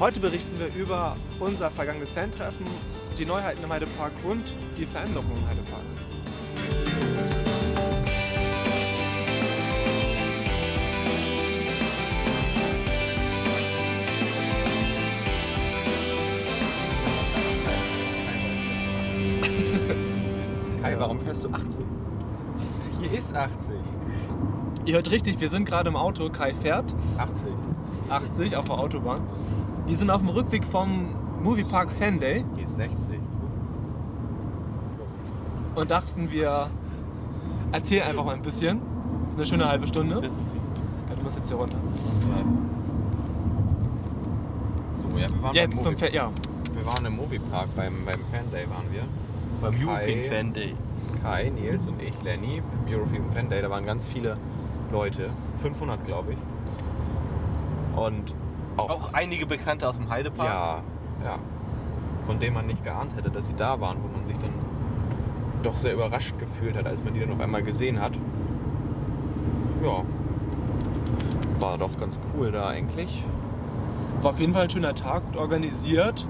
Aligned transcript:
Heute 0.00 0.18
berichten 0.18 0.58
wir 0.58 0.74
über 0.74 1.14
unser 1.40 1.70
vergangenes 1.70 2.10
Fantreffen, 2.12 2.64
die 3.18 3.26
Neuheiten 3.26 3.62
im 3.62 3.70
Heidepark 3.70 4.12
und 4.24 4.50
die 4.78 4.86
Veränderungen 4.86 5.36
im 5.36 5.46
Heidepark. 5.46 5.82
Kai, 20.82 20.98
warum 20.98 21.20
fährst 21.20 21.44
du 21.44 21.50
80? 21.50 21.84
Hier 23.00 23.12
ist 23.12 23.34
80. 23.36 23.74
Ihr 24.86 24.94
hört 24.94 25.10
richtig, 25.10 25.38
wir 25.40 25.50
sind 25.50 25.66
gerade 25.66 25.90
im 25.90 25.96
Auto. 25.96 26.30
Kai 26.30 26.54
fährt 26.54 26.94
80. 27.18 27.52
80 28.08 28.56
auf 28.56 28.64
der 28.64 28.78
Autobahn. 28.78 29.20
Wir 29.90 29.98
sind 29.98 30.08
auf 30.08 30.20
dem 30.20 30.28
Rückweg 30.28 30.64
vom 30.64 31.16
Moviepark 31.42 31.90
Fan 31.90 32.20
Day 32.20 32.44
Hier 32.54 32.62
ist 32.64 32.76
60. 32.76 33.18
und 35.74 35.90
dachten 35.90 36.30
wir 36.30 36.70
erzählen 37.72 38.04
einfach 38.04 38.24
mal 38.24 38.36
ein 38.36 38.42
bisschen. 38.42 38.80
Eine 39.34 39.44
schöne 39.44 39.68
halbe 39.68 39.88
Stunde. 39.88 40.22
Ja, 40.22 41.16
du 41.16 41.22
musst 41.24 41.38
jetzt 41.38 41.48
hier 41.48 41.56
runter. 41.56 41.76
So, 44.94 45.08
ja, 45.18 45.28
wir 45.28 45.42
waren, 45.42 45.54
Jetzt 45.56 45.74
beim 45.74 45.82
zum 45.82 45.92
Movie, 45.94 46.04
Fan. 46.04 46.14
Ja. 46.14 46.30
wir 46.72 46.86
waren 46.86 47.06
im 47.06 47.16
Moviepark 47.16 47.74
beim, 47.74 48.04
beim 48.04 48.20
Fan 48.30 48.48
Day 48.52 48.70
waren 48.70 48.86
wir. 48.92 49.02
Beim 49.60 49.74
European 49.74 50.22
Fan 50.22 50.52
Day. 50.52 50.76
Kai, 51.20 51.50
Nils 51.50 51.88
und 51.88 52.00
ich, 52.00 52.14
Lenny, 52.22 52.58
im 52.86 52.94
European 52.94 53.24
Fan 53.32 53.50
Day. 53.50 53.60
Da 53.60 53.68
waren 53.68 53.84
ganz 53.84 54.06
viele 54.06 54.36
Leute. 54.92 55.30
500, 55.56 56.04
glaube 56.06 56.34
ich. 56.34 57.98
Und 57.98 58.32
auch, 58.76 58.90
Auch 58.90 59.12
einige 59.12 59.46
Bekannte 59.46 59.88
aus 59.88 59.96
dem 59.96 60.08
Heidepark. 60.10 60.48
ja, 60.48 60.80
ja, 61.24 61.38
von 62.26 62.38
denen 62.38 62.54
man 62.54 62.66
nicht 62.66 62.82
geahnt 62.84 63.14
hätte, 63.16 63.30
dass 63.30 63.46
sie 63.48 63.54
da 63.54 63.80
waren, 63.80 63.98
wo 64.02 64.08
man 64.16 64.24
sich 64.24 64.36
dann 64.38 64.52
doch 65.62 65.76
sehr 65.76 65.94
überrascht 65.94 66.38
gefühlt 66.38 66.76
hat, 66.76 66.86
als 66.86 67.02
man 67.04 67.12
die 67.14 67.20
dann 67.20 67.32
auf 67.32 67.40
einmal 67.40 67.62
gesehen 67.62 68.00
hat. 68.00 68.12
Ja, 69.84 70.02
war 71.58 71.76
doch 71.78 71.98
ganz 71.98 72.18
cool 72.34 72.50
da 72.52 72.68
eigentlich. 72.68 73.24
War 74.22 74.30
auf 74.30 74.40
jeden 74.40 74.52
Fall 74.54 74.64
ein 74.64 74.70
schöner 74.70 74.94
Tag, 74.94 75.24
gut 75.26 75.36
organisiert. 75.36 76.26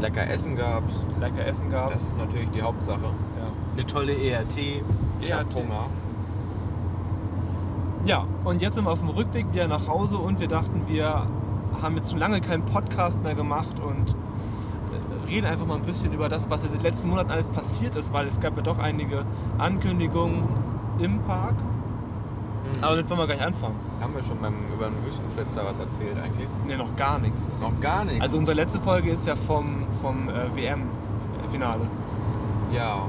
Lecker 0.00 0.28
Essen 0.28 0.54
gab's. 0.56 1.02
Lecker 1.20 1.44
Essen 1.46 1.70
gab 1.70 1.92
Das 1.92 2.02
ist 2.02 2.18
natürlich 2.18 2.50
die 2.50 2.62
Hauptsache. 2.62 3.02
Ja. 3.02 3.50
Eine 3.74 3.86
tolle 3.86 4.12
ERT. 4.14 4.56
Ich 5.20 5.32
hab 5.32 5.40
ERTs. 5.40 5.56
Hunger. 5.56 5.86
Ja, 8.04 8.26
und 8.44 8.62
jetzt 8.62 8.74
sind 8.74 8.84
wir 8.84 8.90
auf 8.92 9.00
dem 9.00 9.08
Rückweg 9.10 9.52
wieder 9.52 9.68
nach 9.68 9.86
Hause 9.86 10.18
und 10.18 10.40
wir 10.40 10.48
dachten, 10.48 10.82
wir 10.86 11.26
haben 11.82 11.96
jetzt 11.96 12.10
schon 12.10 12.18
lange 12.18 12.40
keinen 12.40 12.64
Podcast 12.64 13.22
mehr 13.22 13.34
gemacht 13.34 13.80
und 13.80 14.12
äh, 14.12 15.26
reden 15.28 15.46
einfach 15.46 15.66
mal 15.66 15.76
ein 15.76 15.82
bisschen 15.82 16.12
über 16.12 16.28
das, 16.28 16.48
was 16.48 16.62
jetzt 16.62 16.72
in 16.72 16.78
den 16.78 16.84
letzten 16.86 17.08
Monaten 17.08 17.30
alles 17.30 17.50
passiert 17.50 17.96
ist, 17.96 18.12
weil 18.12 18.26
es 18.26 18.40
gab 18.40 18.56
ja 18.56 18.62
doch 18.62 18.78
einige 18.78 19.24
Ankündigungen 19.58 20.44
im 20.98 21.20
Park. 21.22 21.54
Aber 22.82 22.96
damit 22.96 23.08
wollen 23.10 23.20
wir 23.20 23.26
gleich 23.26 23.44
anfangen. 23.44 23.76
Haben 24.00 24.14
wir 24.14 24.22
schon 24.22 24.38
beim, 24.40 24.54
über 24.72 24.86
den 24.86 25.04
Wüstenflitzer 25.04 25.64
was 25.64 25.78
erzählt 25.78 26.16
eigentlich? 26.22 26.48
Ne, 26.66 26.76
noch 26.76 26.94
gar 26.96 27.18
nichts. 27.18 27.48
Noch 27.60 27.78
gar 27.80 28.04
nichts. 28.04 28.20
Also 28.20 28.36
unsere 28.36 28.54
letzte 28.54 28.78
Folge 28.78 29.10
ist 29.10 29.26
ja 29.26 29.36
vom, 29.36 29.84
vom 30.02 30.28
äh, 30.28 30.54
WM-Finale. 30.54 31.82
ja, 32.72 33.02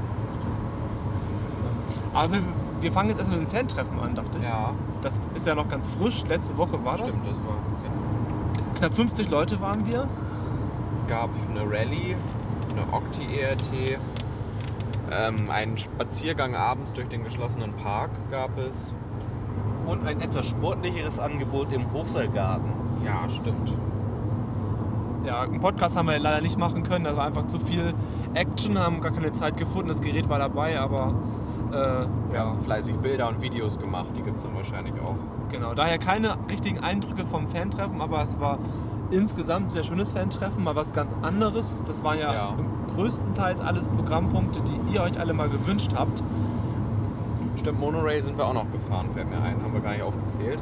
Aber 2.14 2.32
wir, 2.32 2.42
wir 2.80 2.92
fangen 2.92 3.10
jetzt 3.10 3.18
erstmal 3.18 3.38
mit 3.38 3.48
dem 3.48 3.54
Fan-Treffen 3.54 3.98
an, 4.00 4.14
dachte 4.14 4.38
ich. 4.38 4.44
ja, 4.44 4.72
Das 5.02 5.20
ist 5.34 5.46
ja 5.46 5.54
noch 5.54 5.68
ganz 5.68 5.88
frisch. 5.88 6.24
Letzte 6.28 6.56
Woche 6.56 6.82
war 6.84 6.96
stimmt, 6.98 7.14
das 7.14 7.22
war. 7.24 7.56
das. 8.72 8.78
Knapp 8.78 8.94
50 8.94 9.30
Leute 9.30 9.60
waren 9.60 9.86
wir. 9.86 10.08
gab 11.08 11.30
eine 11.50 11.60
Rallye, 11.62 12.16
eine 12.70 12.92
Octi-ERT, 12.92 13.98
ähm, 15.12 15.50
einen 15.50 15.76
Spaziergang 15.76 16.54
abends 16.54 16.92
durch 16.92 17.08
den 17.08 17.24
geschlossenen 17.24 17.72
Park 17.74 18.10
gab 18.30 18.56
es. 18.58 18.94
Und 19.86 20.06
ein 20.06 20.20
etwas 20.20 20.46
sportlicheres 20.46 21.18
Angebot 21.18 21.72
im 21.72 21.92
Hochseilgarten. 21.92 22.70
Ja, 23.04 23.28
stimmt. 23.28 23.72
Ja, 25.24 25.40
einen 25.42 25.60
Podcast 25.60 25.96
haben 25.96 26.06
wir 26.06 26.18
leider 26.18 26.40
nicht 26.40 26.58
machen 26.58 26.82
können. 26.84 27.04
Das 27.04 27.16
war 27.16 27.26
einfach 27.26 27.46
zu 27.46 27.58
viel 27.58 27.92
Action, 28.34 28.78
haben 28.78 29.00
gar 29.00 29.12
keine 29.12 29.32
Zeit 29.32 29.56
gefunden. 29.56 29.88
Das 29.88 30.00
Gerät 30.00 30.28
war 30.28 30.38
dabei, 30.38 30.78
aber 30.78 31.14
äh, 31.72 32.06
Wir 32.30 32.34
ja, 32.34 32.40
haben 32.46 32.56
fleißig 32.60 32.96
Bilder 32.96 33.28
und 33.28 33.40
Videos 33.42 33.78
gemacht, 33.78 34.08
die 34.16 34.22
gibt 34.22 34.36
es 34.38 34.42
dann 34.42 34.54
wahrscheinlich 34.54 34.94
auch. 35.00 35.14
genau. 35.50 35.74
Daher 35.74 35.98
keine 35.98 36.36
richtigen 36.48 36.78
Eindrücke 36.80 37.24
vom 37.26 37.48
Fantreffen, 37.48 38.00
aber 38.00 38.22
es 38.22 38.38
war 38.40 38.58
insgesamt 39.10 39.66
ein 39.66 39.70
sehr 39.70 39.82
schönes 39.84 40.12
Fantreffen, 40.12 40.62
mal 40.62 40.76
was 40.76 40.92
ganz 40.92 41.12
anderes. 41.22 41.82
Das 41.86 42.04
waren 42.04 42.18
ja, 42.18 42.32
Ja. 42.32 42.54
größtenteils 42.94 43.60
alles 43.60 43.88
Programmpunkte, 43.88 44.60
die 44.62 44.94
ihr 44.94 45.02
euch 45.02 45.18
alle 45.18 45.32
mal 45.32 45.48
gewünscht 45.48 45.92
habt. 45.96 46.22
Stimmt, 47.56 47.80
Monorail 47.80 48.22
sind 48.22 48.38
wir 48.38 48.46
auch 48.46 48.54
noch 48.54 48.70
gefahren, 48.70 49.08
fällt 49.12 49.28
mir 49.28 49.36
ein, 49.42 49.62
haben 49.62 49.72
wir 49.72 49.80
gar 49.80 49.92
nicht 49.92 50.02
aufgezählt. 50.02 50.60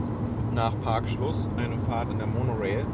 Nach 0.54 0.72
Parkschluss 0.82 1.48
eine 1.56 1.78
Fahrt 1.78 2.10
in 2.10 2.18
der 2.18 2.26
Monorail. 2.26 2.84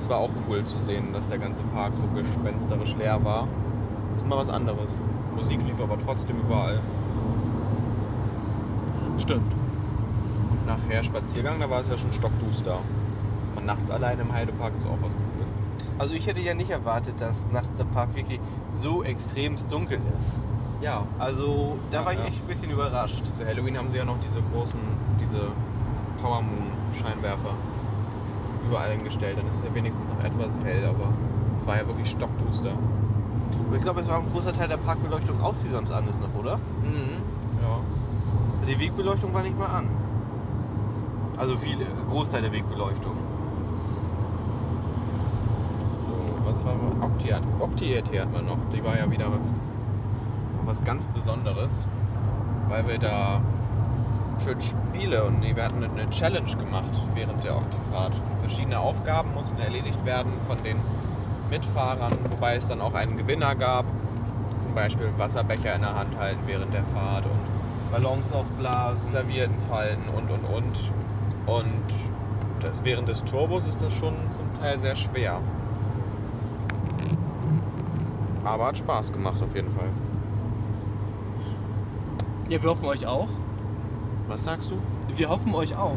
Es 0.00 0.08
war 0.08 0.18
auch 0.18 0.30
cool 0.48 0.64
zu 0.64 0.78
sehen, 0.80 1.12
dass 1.12 1.28
der 1.28 1.38
ganze 1.38 1.62
Park 1.74 1.94
so 1.94 2.04
gespensterisch 2.14 2.96
leer 2.96 3.22
war. 3.24 3.46
Das 4.14 4.22
ist 4.22 4.28
mal 4.28 4.38
was 4.38 4.48
anderes. 4.48 4.98
Musik 5.36 5.60
lief 5.66 5.80
aber 5.80 5.96
trotzdem 6.04 6.36
überall. 6.38 6.80
Stimmt. 9.18 9.52
Und 10.50 10.66
nachher 10.66 11.02
Spaziergang, 11.02 11.60
da 11.60 11.68
war 11.70 11.80
es 11.80 11.88
ja 11.88 11.96
schon 11.96 12.12
stockduster. 12.12 12.78
Und 13.56 13.66
nachts 13.66 13.90
allein 13.90 14.18
im 14.18 14.32
Heidepark 14.32 14.72
ist 14.76 14.86
auch 14.86 14.98
was 15.02 15.12
Cooles. 15.12 15.48
Also 15.98 16.14
ich 16.14 16.26
hätte 16.26 16.40
ja 16.40 16.54
nicht 16.54 16.70
erwartet, 16.70 17.14
dass 17.20 17.36
nachts 17.52 17.74
der 17.74 17.84
Park 17.84 18.14
wirklich 18.14 18.40
so 18.74 19.02
extremst 19.02 19.70
dunkel 19.70 19.98
ist. 20.18 20.32
Ja, 20.80 21.04
Also 21.18 21.76
da 21.90 22.00
Ja, 22.00 22.06
war 22.06 22.12
ich 22.12 22.18
ja. 22.18 22.24
echt 22.26 22.42
ein 22.42 22.48
bisschen 22.48 22.70
überrascht. 22.70 23.22
zu 23.34 23.46
Halloween 23.46 23.76
haben 23.78 23.88
sie 23.88 23.98
ja 23.98 24.04
noch 24.04 24.18
diese 24.20 24.40
großen, 24.52 24.80
diese 25.20 25.38
Power 26.20 26.42
Moon 26.42 26.66
Scheinwerfer 26.92 27.54
überall 28.66 28.90
hingestellt. 28.92 29.38
Dann 29.38 29.46
ist 29.48 29.56
es 29.56 29.62
ja 29.64 29.74
wenigstens 29.74 30.04
noch 30.08 30.24
etwas 30.24 30.56
hell, 30.64 30.84
aber 30.86 31.08
es 31.60 31.66
war 31.66 31.76
ja 31.76 31.86
wirklich 31.86 32.10
stockduster. 32.10 32.72
Aber 33.68 33.76
ich 33.76 33.82
glaube, 33.82 34.00
es 34.00 34.08
war 34.08 34.18
ein 34.18 34.26
großer 34.32 34.52
Teil 34.52 34.68
der 34.68 34.76
Parkbeleuchtung 34.78 35.40
aus, 35.40 35.56
die 35.64 35.68
sonst 35.68 35.92
an 35.92 36.08
ist 36.08 36.20
noch, 36.20 36.34
oder? 36.38 36.56
Mhm. 36.56 37.22
Die 38.68 38.78
Wegbeleuchtung 38.78 39.34
war 39.34 39.42
nicht 39.42 39.58
mal 39.58 39.66
an. 39.66 39.88
Also 41.36 41.56
viele, 41.58 41.84
Großteil 42.10 42.42
der 42.42 42.52
Wegbeleuchtung. 42.52 43.16
So, 46.06 46.48
was 46.48 46.64
war 46.64 46.74
Opti 47.00 47.34
Opti-ET 47.58 48.20
hatten 48.20 48.32
wir 48.32 48.42
noch. 48.42 48.58
Die 48.72 48.84
war 48.84 48.96
ja 48.96 49.10
wieder 49.10 49.26
was 50.64 50.84
ganz 50.84 51.08
Besonderes, 51.08 51.88
weil 52.68 52.86
wir 52.86 52.98
da 52.98 53.40
schön 54.38 54.60
Spiele 54.60 55.24
und 55.24 55.42
wir 55.42 55.64
hatten 55.64 55.82
eine 55.82 56.08
Challenge 56.10 56.56
gemacht 56.56 56.90
während 57.14 57.42
der 57.42 57.56
Optifahrt. 57.56 58.14
Verschiedene 58.40 58.78
Aufgaben 58.78 59.34
mussten 59.34 59.58
erledigt 59.58 60.04
werden 60.04 60.32
von 60.46 60.62
den 60.62 60.78
Mitfahrern, 61.50 62.12
wobei 62.30 62.56
es 62.56 62.66
dann 62.66 62.80
auch 62.80 62.94
einen 62.94 63.16
Gewinner 63.16 63.54
gab. 63.56 63.84
Zum 64.60 64.74
Beispiel 64.74 65.08
Wasserbecher 65.16 65.74
in 65.74 65.82
der 65.82 65.96
Hand 65.96 66.16
halten 66.16 66.42
während 66.46 66.72
der 66.72 66.84
Fahrt 66.84 67.24
und 67.26 67.41
Ballons 67.92 68.32
aufblasen. 68.32 69.06
Servietten 69.06 69.60
falten 69.60 70.08
und 70.08 70.30
und 70.30 70.44
und. 70.44 70.90
Und 71.46 71.94
das, 72.60 72.82
während 72.84 73.08
des 73.08 73.22
Turbos 73.24 73.66
ist 73.66 73.82
das 73.82 73.92
schon 73.94 74.14
zum 74.32 74.52
Teil 74.54 74.78
sehr 74.78 74.96
schwer. 74.96 75.40
Aber 78.44 78.66
hat 78.66 78.78
Spaß 78.78 79.12
gemacht 79.12 79.40
auf 79.42 79.54
jeden 79.54 79.70
Fall. 79.70 79.88
Ja, 82.48 82.62
wir 82.62 82.70
hoffen 82.70 82.86
euch 82.86 83.06
auch. 83.06 83.28
Was 84.26 84.44
sagst 84.44 84.70
du? 84.70 84.78
Wir 85.14 85.28
hoffen 85.28 85.54
euch 85.54 85.76
auch. 85.76 85.96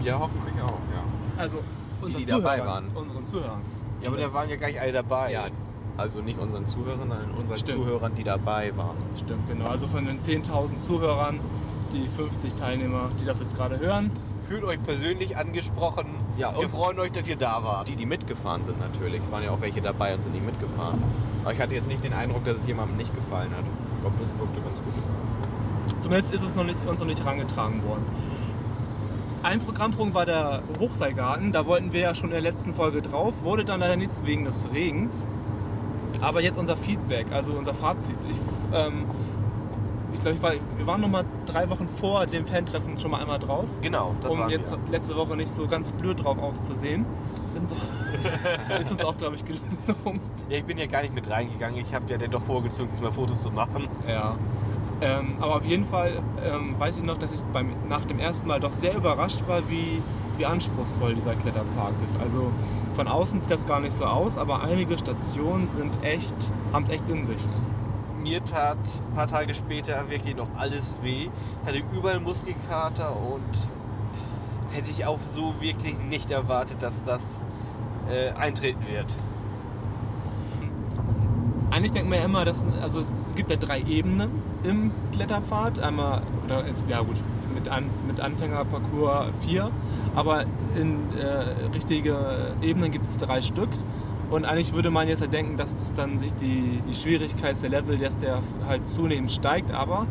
Wir 0.00 0.18
hoffen 0.18 0.40
euch 0.46 0.62
auch, 0.62 0.68
ja. 0.70 1.02
Also 1.36 1.58
unseren 2.00 2.24
die 2.24 2.30
dabei 2.30 2.58
Zuhörern. 2.58 2.66
waren. 2.66 2.96
Unseren 2.96 3.26
Zuhörern. 3.26 3.60
Ja, 4.02 4.08
aber 4.08 4.18
da 4.18 4.32
waren 4.32 4.48
ja 4.48 4.56
gar 4.56 4.66
nicht 4.68 4.80
alle 4.80 4.92
dabei. 4.92 5.32
Ja, 5.32 5.46
also 5.98 6.20
nicht 6.22 6.38
unseren 6.38 6.64
Zuhörern, 6.66 7.00
sondern 7.00 7.30
unseren 7.32 7.58
Stimmt. 7.58 7.78
Zuhörern, 7.78 8.14
die 8.14 8.24
dabei 8.24 8.76
waren. 8.76 8.96
Stimmt, 9.16 9.48
genau. 9.48 9.66
Also 9.66 9.86
von 9.86 10.06
den 10.06 10.20
10.000 10.20 10.78
Zuhörern, 10.78 11.40
die 11.92 12.08
50 12.08 12.54
Teilnehmer, 12.54 13.10
die 13.20 13.24
das 13.24 13.40
jetzt 13.40 13.56
gerade 13.56 13.78
hören. 13.78 14.10
Fühlt 14.46 14.64
euch 14.64 14.82
persönlich 14.82 15.36
angesprochen. 15.36 16.06
Ja, 16.38 16.58
Wir 16.58 16.68
freuen 16.68 16.98
euch, 17.00 17.12
dass 17.12 17.28
ihr 17.28 17.36
da 17.36 17.62
wart. 17.62 17.88
Die, 17.88 17.96
die 17.96 18.06
mitgefahren 18.06 18.64
sind 18.64 18.78
natürlich. 18.78 19.22
Es 19.22 19.30
waren 19.30 19.42
ja 19.42 19.50
auch 19.50 19.60
welche 19.60 19.82
dabei 19.82 20.14
und 20.14 20.22
sind 20.22 20.32
nicht 20.32 20.46
mitgefahren. 20.46 21.02
Aber 21.42 21.52
ich 21.52 21.60
hatte 21.60 21.74
jetzt 21.74 21.88
nicht 21.88 22.02
den 22.02 22.14
Eindruck, 22.14 22.44
dass 22.44 22.60
es 22.60 22.66
jemandem 22.66 22.96
nicht 22.96 23.14
gefallen 23.14 23.50
hat. 23.50 23.64
Ich 23.96 24.00
glaube, 24.00 24.16
das 24.20 24.30
wirkte 24.38 24.60
ganz 24.60 24.78
gut. 24.78 26.02
Zumindest 26.02 26.32
ist 26.32 26.42
es 26.42 26.54
noch 26.54 26.64
nicht, 26.64 26.78
uns 26.86 27.00
noch 27.00 27.06
nicht 27.06 27.20
herangetragen 27.20 27.82
worden. 27.86 28.04
Ein 29.42 29.60
Programmpunkt 29.60 30.14
war 30.14 30.26
der 30.26 30.62
Hochseilgarten. 30.80 31.52
Da 31.52 31.66
wollten 31.66 31.92
wir 31.92 32.00
ja 32.00 32.14
schon 32.14 32.26
in 32.28 32.32
der 32.32 32.40
letzten 32.40 32.74
Folge 32.74 33.02
drauf. 33.02 33.42
Wurde 33.42 33.64
dann 33.64 33.80
leider 33.80 33.96
nichts 33.96 34.24
wegen 34.24 34.44
des 34.44 34.66
Regens. 34.72 35.26
Aber 36.20 36.40
jetzt 36.40 36.58
unser 36.58 36.76
Feedback, 36.76 37.26
also 37.32 37.52
unser 37.52 37.74
Fazit. 37.74 38.16
Ich, 38.30 38.36
ähm, 38.72 39.04
ich 40.12 40.20
glaube, 40.20 40.36
ich 40.36 40.42
war, 40.42 40.52
wir 40.76 40.86
waren 40.86 41.00
noch 41.00 41.08
mal 41.08 41.24
drei 41.46 41.68
Wochen 41.70 41.86
vor 41.88 42.26
dem 42.26 42.46
Fan-Treffen 42.46 42.98
schon 42.98 43.10
mal 43.10 43.20
einmal 43.20 43.38
drauf. 43.38 43.66
Genau, 43.82 44.14
das 44.20 44.30
um 44.32 44.38
waren 44.40 44.50
jetzt 44.50 44.72
wir. 44.72 44.78
letzte 44.90 45.16
Woche 45.16 45.36
nicht 45.36 45.52
so 45.52 45.66
ganz 45.68 45.92
blöd 45.92 46.22
drauf 46.24 46.38
auszusehen. 46.38 47.04
Ist, 47.60 47.72
auch- 47.72 48.80
ist 48.80 48.90
uns 48.92 49.04
auch, 49.04 49.16
glaube 49.18 49.36
ich, 49.36 49.44
gelungen. 49.44 50.20
Ja, 50.48 50.56
ich 50.58 50.64
bin 50.64 50.78
ja 50.78 50.86
gar 50.86 51.02
nicht 51.02 51.14
mit 51.14 51.28
reingegangen. 51.30 51.78
Ich 51.80 51.94
habe 51.94 52.04
ja 52.10 52.18
dann 52.18 52.30
doch 52.30 52.42
vorgezogen, 52.42 52.88
diesmal 52.92 53.12
Fotos 53.12 53.42
zu 53.42 53.50
machen. 53.50 53.88
Ja. 54.08 54.34
Ähm, 55.00 55.36
aber 55.40 55.56
auf 55.56 55.64
jeden 55.64 55.84
Fall 55.84 56.22
ähm, 56.42 56.74
weiß 56.78 56.98
ich 56.98 57.04
noch, 57.04 57.18
dass 57.18 57.32
ich 57.32 57.40
beim, 57.52 57.70
nach 57.88 58.04
dem 58.04 58.18
ersten 58.18 58.48
Mal 58.48 58.58
doch 58.58 58.72
sehr 58.72 58.96
überrascht 58.96 59.46
war, 59.46 59.68
wie, 59.70 60.02
wie 60.36 60.46
anspruchsvoll 60.46 61.14
dieser 61.14 61.36
Kletterpark 61.36 61.94
ist. 62.04 62.18
Also 62.18 62.50
von 62.94 63.06
außen 63.06 63.40
sieht 63.40 63.50
das 63.50 63.66
gar 63.66 63.80
nicht 63.80 63.92
so 63.92 64.04
aus, 64.04 64.36
aber 64.36 64.62
einige 64.62 64.98
Stationen 64.98 65.68
sind 65.68 66.02
echt, 66.02 66.34
haben 66.72 66.82
es 66.84 66.90
echt 66.90 67.08
in 67.08 67.22
sich. 67.22 67.38
Mir 68.20 68.44
tat 68.44 68.78
ein 68.78 69.14
paar 69.14 69.28
Tage 69.28 69.54
später 69.54 70.10
wirklich 70.10 70.34
noch 70.34 70.48
alles 70.56 70.96
weh. 71.02 71.28
Hatte 71.64 71.80
überall 71.94 72.18
Muskelkater 72.18 73.14
und 73.16 73.56
hätte 74.72 74.90
ich 74.90 75.06
auch 75.06 75.20
so 75.32 75.54
wirklich 75.60 75.96
nicht 75.98 76.32
erwartet, 76.32 76.82
dass 76.82 77.00
das 77.04 77.22
äh, 78.10 78.30
eintreten 78.32 78.84
wird. 78.90 79.16
Eigentlich 81.70 81.92
denkt 81.92 82.10
man 82.10 82.18
ja 82.18 82.24
immer, 82.24 82.44
dass 82.44 82.64
also 82.82 83.00
es 83.00 83.14
gibt 83.36 83.50
ja 83.50 83.56
drei 83.56 83.80
Ebenen 83.82 84.30
im 84.64 84.90
Kletterpfad. 85.12 85.78
Einmal, 85.78 86.22
oder 86.44 86.66
jetzt, 86.66 86.84
ja 86.88 87.00
gut, 87.00 87.16
mit, 87.54 87.68
An, 87.68 87.84
mit 88.06 88.20
Anfängerparcours 88.20 89.32
vier, 89.40 89.70
aber 90.14 90.44
in 90.76 91.12
äh, 91.18 91.66
richtige 91.74 92.54
Ebenen 92.62 92.90
gibt 92.90 93.06
es 93.06 93.16
drei 93.16 93.40
Stück. 93.40 93.70
Und 94.30 94.44
eigentlich 94.44 94.74
würde 94.74 94.90
man 94.90 95.08
jetzt 95.08 95.20
ja 95.20 95.26
denken, 95.26 95.56
dass 95.56 95.72
es 95.72 95.94
dann 95.94 96.18
sich 96.18 96.34
die, 96.34 96.82
die 96.86 96.94
Schwierigkeit 96.94 97.60
der 97.62 97.70
Level, 97.70 97.96
dass 97.96 98.16
der 98.18 98.40
halt 98.66 98.86
zunehmend 98.86 99.30
steigt. 99.30 99.72
Aber 99.72 100.06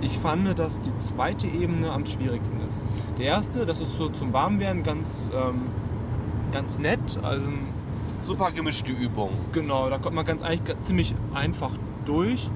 ich 0.00 0.18
fand, 0.18 0.58
dass 0.58 0.80
die 0.80 0.96
zweite 0.96 1.46
Ebene 1.46 1.92
am 1.92 2.06
schwierigsten 2.06 2.60
ist. 2.66 2.80
Der 3.18 3.26
erste, 3.26 3.66
das 3.66 3.80
ist 3.80 3.96
so 3.96 4.08
zum 4.08 4.32
Warmwerden 4.32 4.84
ganz, 4.84 5.30
ähm, 5.34 5.66
ganz 6.50 6.78
nett. 6.78 7.18
Also 7.22 7.46
Super 8.24 8.52
gemischte 8.52 8.92
Übung. 8.92 9.30
Genau, 9.52 9.88
da 9.88 9.98
kommt 9.98 10.14
man 10.14 10.26
ganz 10.26 10.42
eigentlich 10.42 10.78
ziemlich 10.80 11.14
einfach 11.32 11.70
durch. 12.04 12.50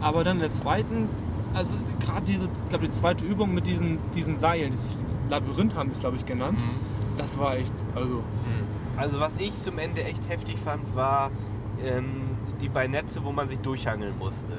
Aber 0.00 0.24
dann 0.24 0.36
in 0.36 0.42
der 0.42 0.50
zweiten, 0.52 1.08
also 1.54 1.74
gerade 2.00 2.24
diese, 2.26 2.46
ich 2.46 2.68
glaube 2.68 2.86
die 2.86 2.92
zweite 2.92 3.24
Übung 3.24 3.52
mit 3.54 3.66
diesen, 3.66 3.98
diesen 4.14 4.38
Seilen, 4.38 4.70
dieses 4.70 4.96
Labyrinth 5.28 5.74
haben 5.74 5.90
sie 5.90 5.96
es 5.96 6.00
glaube 6.00 6.16
ich 6.16 6.26
genannt, 6.26 6.58
das 7.16 7.38
war 7.38 7.56
echt, 7.56 7.72
also 7.94 8.22
Also 8.96 9.20
was 9.20 9.34
ich 9.38 9.56
zum 9.56 9.78
Ende 9.78 10.02
echt 10.04 10.28
heftig 10.28 10.56
fand, 10.58 10.94
war 10.94 11.30
ähm, 11.84 12.22
die 12.60 12.68
beiden 12.68 12.92
Netze, 12.92 13.24
wo 13.24 13.32
man 13.32 13.48
sich 13.48 13.58
durchhangeln 13.60 14.16
musste. 14.18 14.54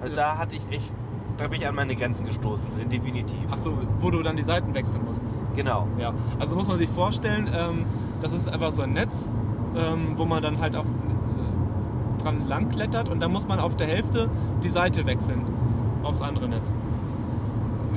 Also 0.00 0.14
da 0.14 0.38
hatte 0.38 0.56
ich 0.56 0.62
echt, 0.70 0.92
da 1.36 1.46
bin 1.48 1.60
ich 1.60 1.68
an 1.68 1.74
meine 1.74 1.94
Grenzen 1.94 2.26
gestoßen 2.26 2.66
drin, 2.72 2.88
definitiv. 2.88 3.38
Achso, 3.50 3.78
wo 4.00 4.10
du 4.10 4.22
dann 4.22 4.36
die 4.36 4.42
Seiten 4.42 4.74
wechseln 4.74 5.04
musst. 5.04 5.24
Genau. 5.54 5.86
Ja, 5.98 6.12
also 6.38 6.56
muss 6.56 6.66
man 6.68 6.78
sich 6.78 6.90
vorstellen, 6.90 7.48
ähm, 7.52 7.84
das 8.20 8.32
ist 8.32 8.48
einfach 8.48 8.72
so 8.72 8.82
ein 8.82 8.92
Netz, 8.92 9.28
ähm, 9.76 10.14
wo 10.16 10.24
man 10.24 10.42
dann 10.42 10.60
halt 10.60 10.74
auf, 10.74 10.86
dran 12.26 12.48
lang 12.48 12.68
klettert 12.70 13.08
und 13.08 13.20
dann 13.20 13.32
muss 13.32 13.46
man 13.46 13.60
auf 13.60 13.76
der 13.76 13.86
Hälfte 13.86 14.28
die 14.62 14.68
Seite 14.68 15.06
wechseln 15.06 15.42
aufs 16.02 16.20
andere 16.20 16.48
Netz. 16.48 16.74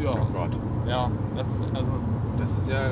Ja, 0.04 0.12
Oh 0.12 0.28
Gott. 0.34 0.52
ja, 0.88 1.10
das 1.36 1.56
ist 1.56 1.64
also 1.74 1.92
Das 2.38 2.50
ist 2.60 2.70
ja 2.70 2.92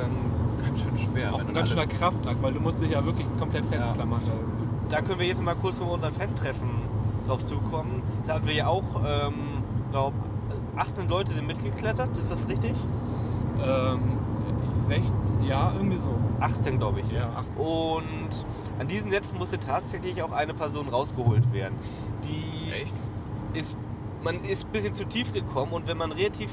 ganz 0.64 0.80
schön 0.82 0.98
schwer. 0.98 1.32
auch 1.34 1.40
ein 1.40 1.54
ganz 1.54 1.68
schöner 1.70 1.86
Kraftakt, 1.86 2.42
weil 2.42 2.52
du 2.52 2.60
musst 2.60 2.80
dich 2.80 2.90
ja 2.90 3.04
wirklich 3.04 3.26
komplett 3.38 3.64
festklammern. 3.66 4.20
Da 4.88 5.00
können 5.00 5.18
wir 5.20 5.26
jetzt 5.26 5.42
mal 5.42 5.54
kurz 5.54 5.78
mit 5.78 5.88
unserem 5.88 6.14
Fan-Treffen 6.14 6.68
drauf 7.26 7.44
zukommen. 7.44 8.02
Da 8.26 8.34
hatten 8.34 8.46
wir 8.46 8.54
ja 8.54 8.66
auch, 8.66 8.84
ähm, 9.06 9.34
glaube 9.90 10.16
18 10.76 11.08
Leute 11.08 11.32
sind 11.32 11.46
mitgeklettert, 11.46 12.16
ist 12.16 12.30
das 12.30 12.48
richtig? 12.48 12.74
Ähm, 13.64 14.00
16, 14.86 15.42
ja, 15.44 15.72
irgendwie 15.74 15.98
so. 15.98 16.08
18, 16.40 16.78
glaube 16.78 17.00
ich. 17.00 17.10
Ja, 17.12 17.30
18. 17.36 17.56
Und 17.56 18.46
an 18.78 18.88
diesen 18.88 19.10
Netzen 19.10 19.38
musste 19.38 19.58
tatsächlich 19.58 20.22
auch 20.22 20.32
eine 20.32 20.54
Person 20.54 20.88
rausgeholt 20.88 21.52
werden. 21.52 21.76
Die 22.24 22.70
Echt? 22.72 22.94
ist, 23.54 23.76
man 24.22 24.44
ist 24.44 24.66
ein 24.66 24.72
bisschen 24.72 24.94
zu 24.94 25.04
tief 25.04 25.32
gekommen 25.32 25.72
und 25.72 25.86
wenn 25.86 25.96
man 25.96 26.12
relativ 26.12 26.50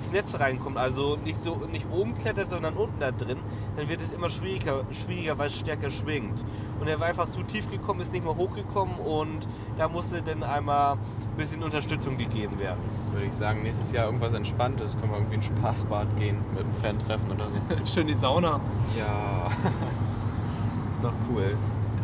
ins 0.00 0.10
Netz 0.10 0.34
reinkommt, 0.38 0.78
also 0.78 1.16
nicht 1.22 1.42
so 1.42 1.56
nicht 1.70 1.86
oben 1.90 2.16
klettert, 2.16 2.50
sondern 2.50 2.74
unten 2.74 2.98
da 3.00 3.12
drin, 3.12 3.38
dann 3.76 3.88
wird 3.88 4.02
es 4.02 4.10
immer 4.12 4.30
schwieriger, 4.30 4.84
schwieriger 4.92 5.38
weil 5.38 5.48
es 5.48 5.58
stärker 5.58 5.90
schwingt. 5.90 6.42
Und 6.80 6.88
er 6.88 6.98
war 6.98 7.08
einfach 7.08 7.28
zu 7.28 7.42
tief 7.42 7.70
gekommen, 7.70 8.00
ist 8.00 8.12
nicht 8.12 8.24
mehr 8.24 8.36
hochgekommen 8.36 8.98
und 8.98 9.46
da 9.76 9.88
musste 9.88 10.22
dann 10.22 10.42
einmal 10.42 10.94
ein 10.94 11.36
bisschen 11.36 11.62
Unterstützung 11.62 12.16
gegeben 12.16 12.58
werden. 12.58 12.80
Würde 13.12 13.26
ich 13.26 13.34
sagen, 13.34 13.62
nächstes 13.62 13.92
Jahr 13.92 14.06
irgendwas 14.06 14.32
Entspanntes. 14.32 14.96
Können 14.98 15.12
wir 15.12 15.18
irgendwie 15.18 15.34
in 15.34 15.40
ein 15.40 15.58
Spaßbad 15.58 16.16
gehen 16.16 16.38
mit 16.54 16.64
einem 16.64 16.74
Fan-Treffen 16.74 17.30
oder 17.30 17.48
so. 17.48 17.84
Schön 17.84 18.06
die 18.06 18.14
Sauna. 18.14 18.60
Ja. 18.98 19.46
ist 20.90 21.04
doch 21.04 21.12
cool. 21.30 21.56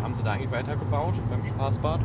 Haben 0.03 0.15
sie 0.15 0.23
da 0.23 0.33
eigentlich 0.33 0.51
weitergebaut 0.51 1.15
beim 1.31 1.45
Spaßbad? 1.47 2.01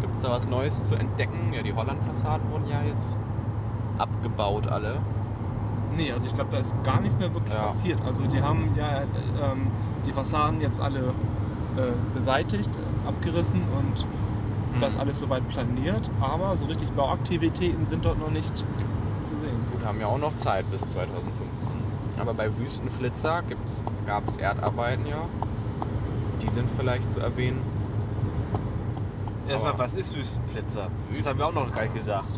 Gibt 0.00 0.14
es 0.14 0.20
da 0.20 0.30
was 0.30 0.48
Neues 0.48 0.84
zu 0.86 0.96
entdecken? 0.96 1.52
Ja, 1.54 1.62
die 1.62 1.72
Holland-Fassaden 1.72 2.50
wurden 2.50 2.68
ja 2.68 2.82
jetzt 2.82 3.16
abgebaut 3.98 4.66
alle. 4.68 4.96
Nee, 5.96 6.12
also 6.12 6.26
ich 6.26 6.34
glaube, 6.34 6.50
da 6.50 6.58
ist 6.58 6.74
gar 6.84 7.00
nichts 7.00 7.18
mehr 7.18 7.32
wirklich 7.32 7.54
Ja. 7.54 7.62
passiert. 7.64 8.00
Also 8.04 8.24
die 8.26 8.40
haben 8.42 8.70
ja 8.76 9.02
ähm, 9.42 9.68
die 10.04 10.12
Fassaden 10.12 10.60
jetzt 10.60 10.80
alle 10.80 10.98
äh, 11.76 11.92
beseitigt, 12.14 12.70
abgerissen 13.06 13.62
und 13.78 14.04
Mhm. 14.74 14.80
das 14.80 14.98
alles 14.98 15.18
soweit 15.20 15.46
planiert. 15.48 16.10
Aber 16.20 16.56
so 16.56 16.66
richtig 16.66 16.90
Bauaktivitäten 16.90 17.86
sind 17.86 18.04
dort 18.04 18.18
noch 18.18 18.30
nicht 18.30 18.56
zu 19.22 19.34
sehen. 19.38 19.58
Gut, 19.72 19.84
haben 19.86 20.00
ja 20.00 20.06
auch 20.06 20.18
noch 20.18 20.36
Zeit 20.36 20.70
bis 20.70 20.82
2015. 20.88 21.72
Aber 22.18 22.34
bei 22.34 22.56
Wüstenflitzer 22.58 23.42
gab 24.06 24.28
es 24.28 24.36
Erdarbeiten 24.36 25.06
ja. 25.06 25.22
Die 26.42 26.48
sind 26.50 26.68
vielleicht 26.76 27.10
zu 27.10 27.20
erwähnen. 27.20 27.60
Erstmal, 29.48 29.78
was 29.78 29.94
ist 29.94 30.14
Wüstenflitzer? 30.16 30.88
Das 31.16 31.26
haben 31.26 31.38
wir 31.38 31.46
auch 31.46 31.52
noch 31.54 31.70
gar 31.70 31.82
nicht 31.82 31.94
gesagt. 31.94 32.28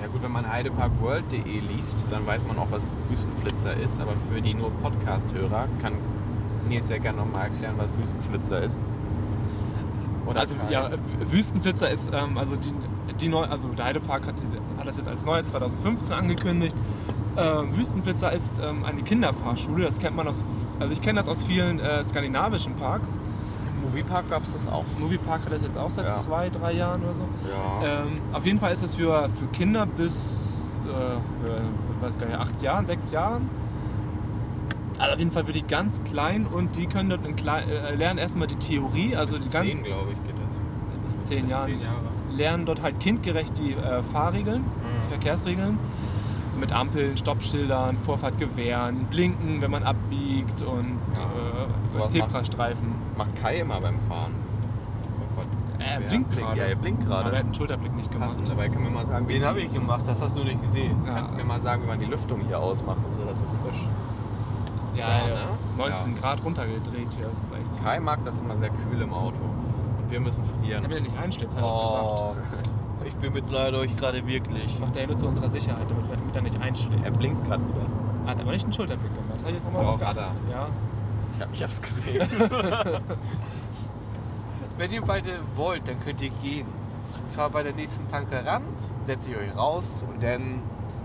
Ja 0.00 0.06
gut, 0.06 0.22
wenn 0.22 0.30
man 0.32 0.50
heideparkworld.de 0.50 1.60
liest, 1.60 2.06
dann 2.10 2.26
weiß 2.26 2.46
man 2.46 2.58
auch, 2.58 2.70
was 2.70 2.86
Wüstenflitzer 3.08 3.74
ist. 3.74 4.00
Aber 4.00 4.12
für 4.30 4.40
die 4.40 4.54
nur 4.54 4.70
Podcast-Hörer 4.70 5.66
kann 5.82 5.94
Nils 6.68 6.88
ja 6.88 6.98
gerne 6.98 7.18
nochmal 7.18 7.48
erklären, 7.48 7.74
was 7.78 7.92
Wüstenflitzer 7.96 8.62
ist. 8.62 8.78
Oder 10.26 10.40
also 10.40 10.54
Kai? 10.54 10.70
ja, 10.70 10.90
Wüstenflitzer 11.20 11.90
ist, 11.90 12.10
ähm, 12.12 12.36
also 12.36 12.56
die, 12.56 12.72
die 13.20 13.28
neu, 13.28 13.44
also 13.44 13.68
der 13.68 13.86
Heidepark 13.86 14.26
hat, 14.26 14.34
hat 14.76 14.86
das 14.86 14.98
jetzt 14.98 15.08
als 15.08 15.24
neu 15.24 15.42
2015 15.42 16.14
angekündigt. 16.14 16.76
Ähm, 17.36 17.76
Wüstenflitzer 17.76 18.32
ist 18.32 18.52
ähm, 18.62 18.84
eine 18.84 19.02
Kinderfahrschule. 19.02 19.84
Das 19.84 19.98
kennt 19.98 20.16
man 20.16 20.28
aus, 20.28 20.44
also 20.78 20.92
ich 20.92 21.00
kenne 21.00 21.20
das 21.20 21.28
aus 21.28 21.44
vielen 21.44 21.80
äh, 21.80 22.04
skandinavischen 22.04 22.76
Parks. 22.76 23.18
Moviepark 23.84 24.28
gab 24.28 24.42
es 24.42 24.52
das 24.52 24.66
auch. 24.68 24.84
Moviepark 24.98 25.44
hat 25.44 25.52
das 25.52 25.62
jetzt 25.62 25.78
auch 25.78 25.90
seit 25.90 26.06
Ja. 26.06 26.14
zwei, 26.14 26.48
drei 26.50 26.72
Jahren 26.72 27.02
oder 27.02 27.14
so. 27.14 27.22
Ja. 27.82 28.02
Ähm, 28.02 28.18
auf 28.32 28.44
jeden 28.46 28.58
Fall 28.58 28.72
ist 28.72 28.82
es 28.82 28.94
für, 28.96 29.28
für 29.30 29.46
Kinder 29.52 29.86
bis, 29.86 30.62
äh, 30.86 30.90
äh, 30.90 31.60
ich 31.96 32.02
weiß 32.04 32.18
gar 32.18 32.26
nicht, 32.26 32.38
acht 32.38 32.60
Jahren, 32.62 32.86
sechs 32.86 33.10
Jahren. 33.10 33.48
Also 34.98 35.12
auf 35.12 35.18
jeden 35.20 35.30
Fall 35.30 35.44
für 35.44 35.52
die 35.52 35.62
ganz 35.62 36.02
Kleinen 36.04 36.46
und 36.46 36.74
die 36.76 36.86
können 36.86 37.08
dort 37.10 37.24
in 37.24 37.36
klein, 37.36 37.68
äh, 37.68 37.94
lernen 37.94 38.18
erstmal 38.18 38.48
die 38.48 38.56
Theorie, 38.56 39.14
also 39.14 39.34
bis 39.34 39.42
die 39.42 39.48
zehn, 39.48 39.68
ganz 39.70 39.82
glaube 39.84 40.10
ich, 40.12 40.22
geht 40.26 40.34
das. 40.36 41.16
bis 41.16 41.26
zehn 41.28 41.42
Bis 41.42 41.50
Jahren 41.52 41.66
zehn 41.66 41.80
Jahre. 41.80 41.96
lernen 42.36 42.64
dort 42.66 42.82
halt 42.82 42.98
kindgerecht 42.98 43.56
die 43.58 43.74
äh, 43.74 44.02
Fahrregeln, 44.02 44.64
die 44.64 45.06
Mhm. 45.06 45.08
Verkehrsregeln. 45.10 45.78
Mit 46.58 46.72
Ampeln, 46.72 47.16
Stoppschildern, 47.16 47.98
Vorfahrt 47.98 48.36
gewähren, 48.38 49.06
blinken, 49.08 49.60
wenn 49.62 49.70
man 49.70 49.84
abbiegt 49.84 50.60
und 50.62 50.98
Ja. 51.16 51.24
Äh, 51.88 51.92
Sowas 51.92 52.04
macht- 52.04 52.12
Zebrastreifen. 52.12 52.88
Macht 53.16 53.36
Kai 53.42 53.60
immer 53.60 53.80
beim 53.80 53.98
Fahren. 54.08 54.32
Er 55.80 56.00
Ja, 56.00 56.08
blinkt 56.08 56.36
gerade. 56.36 56.58
ja, 56.58 56.64
er 56.64 56.74
blinkt 56.74 57.06
gerade. 57.06 57.20
Aber 57.26 57.32
er 57.32 57.38
hat 57.38 57.44
einen 57.44 57.54
Schulterblick 57.54 57.94
nicht 57.94 58.10
gemacht. 58.10 58.30
Passend, 58.30 58.50
aber 58.50 58.68
kann 58.68 58.82
mir 58.82 58.90
mal 58.90 59.04
sagen, 59.04 59.28
Den 59.28 59.44
habe 59.44 59.60
ich 59.60 59.72
gemacht, 59.72 60.02
das 60.06 60.20
hast 60.20 60.36
du 60.36 60.42
nicht 60.42 60.60
gesehen. 60.60 60.96
Ja. 61.06 61.14
Kannst 61.14 61.32
du 61.32 61.36
mir 61.36 61.44
mal 61.44 61.60
sagen, 61.60 61.82
wie 61.84 61.86
man 61.86 62.00
die 62.00 62.06
Lüftung 62.06 62.40
hier 62.48 62.58
ausmacht, 62.58 62.98
dass 62.98 63.28
das 63.28 63.38
so 63.38 63.44
frisch. 63.62 63.86
Ja, 64.96 65.08
Ja, 65.08 65.28
ja, 65.28 65.34
ne? 65.34 65.40
19 65.76 66.14
Ja. 66.16 66.20
Grad 66.20 66.44
runtergedreht 66.44 67.14
hier. 67.16 67.28
Das 67.28 67.44
ist 67.44 67.52
echt. 67.52 67.84
Kai 67.84 68.00
mag 68.00 68.22
das 68.24 68.38
immer 68.40 68.56
sehr 68.56 68.70
kühl 68.70 69.00
im 69.00 69.14
Auto. 69.14 69.36
Und 70.02 70.10
wir 70.10 70.18
müssen 70.18 70.42
frieren. 70.44 70.82
Damit 70.82 70.98
er 70.98 71.02
nicht 71.04 71.16
einschläft, 71.16 71.54
hat 71.54 71.62
er 71.62 71.68
Oh, 71.68 72.32
gesagt. 72.34 72.70
ich 73.04 73.14
bemitleide 73.14 73.78
euch 73.78 73.96
gerade 73.96 74.26
wirklich. 74.26 74.66
Das 74.72 74.80
macht 74.80 74.96
er 74.96 75.02
ja 75.02 75.08
nur 75.08 75.16
zu 75.16 75.28
unserer 75.28 75.48
Sicherheit, 75.48 75.86
damit, 75.88 76.34
er 76.34 76.42
nicht 76.42 76.60
einschläft. 76.60 77.04
Er 77.04 77.10
blinkt 77.12 77.44
gerade 77.46 77.62
wieder. 77.62 77.86
Hat 78.26 78.40
aber 78.40 78.50
nicht 78.50 78.64
einen 78.64 78.72
Schulterblick 78.72 79.14
gemacht. 79.14 79.44
Hat 79.44 79.52
jetzt 79.52 79.64
nochmal 79.64 79.84
Doch, 79.84 80.00
hat 80.00 80.16
er. 80.16 80.22
geachtet. 80.24 80.42
Ja. 81.38 81.46
Ich, 81.52 81.62
hab, 81.62 81.72
ich 81.72 81.78
hab's 81.78 81.82
gesehen. 81.82 82.28
Wenn 84.78 84.92
ihr 84.92 85.02
beide 85.02 85.30
wollt, 85.56 85.88
dann 85.88 85.98
könnt 86.00 86.22
ihr 86.22 86.30
gehen. 86.30 86.66
Ich 87.30 87.36
fahre 87.36 87.50
bei 87.50 87.62
der 87.62 87.74
nächsten 87.74 88.06
Tanke 88.08 88.44
ran, 88.46 88.62
setze 89.04 89.30
ich 89.30 89.36
euch 89.36 89.56
raus 89.56 90.04
und 90.08 90.22
dann 90.22 90.62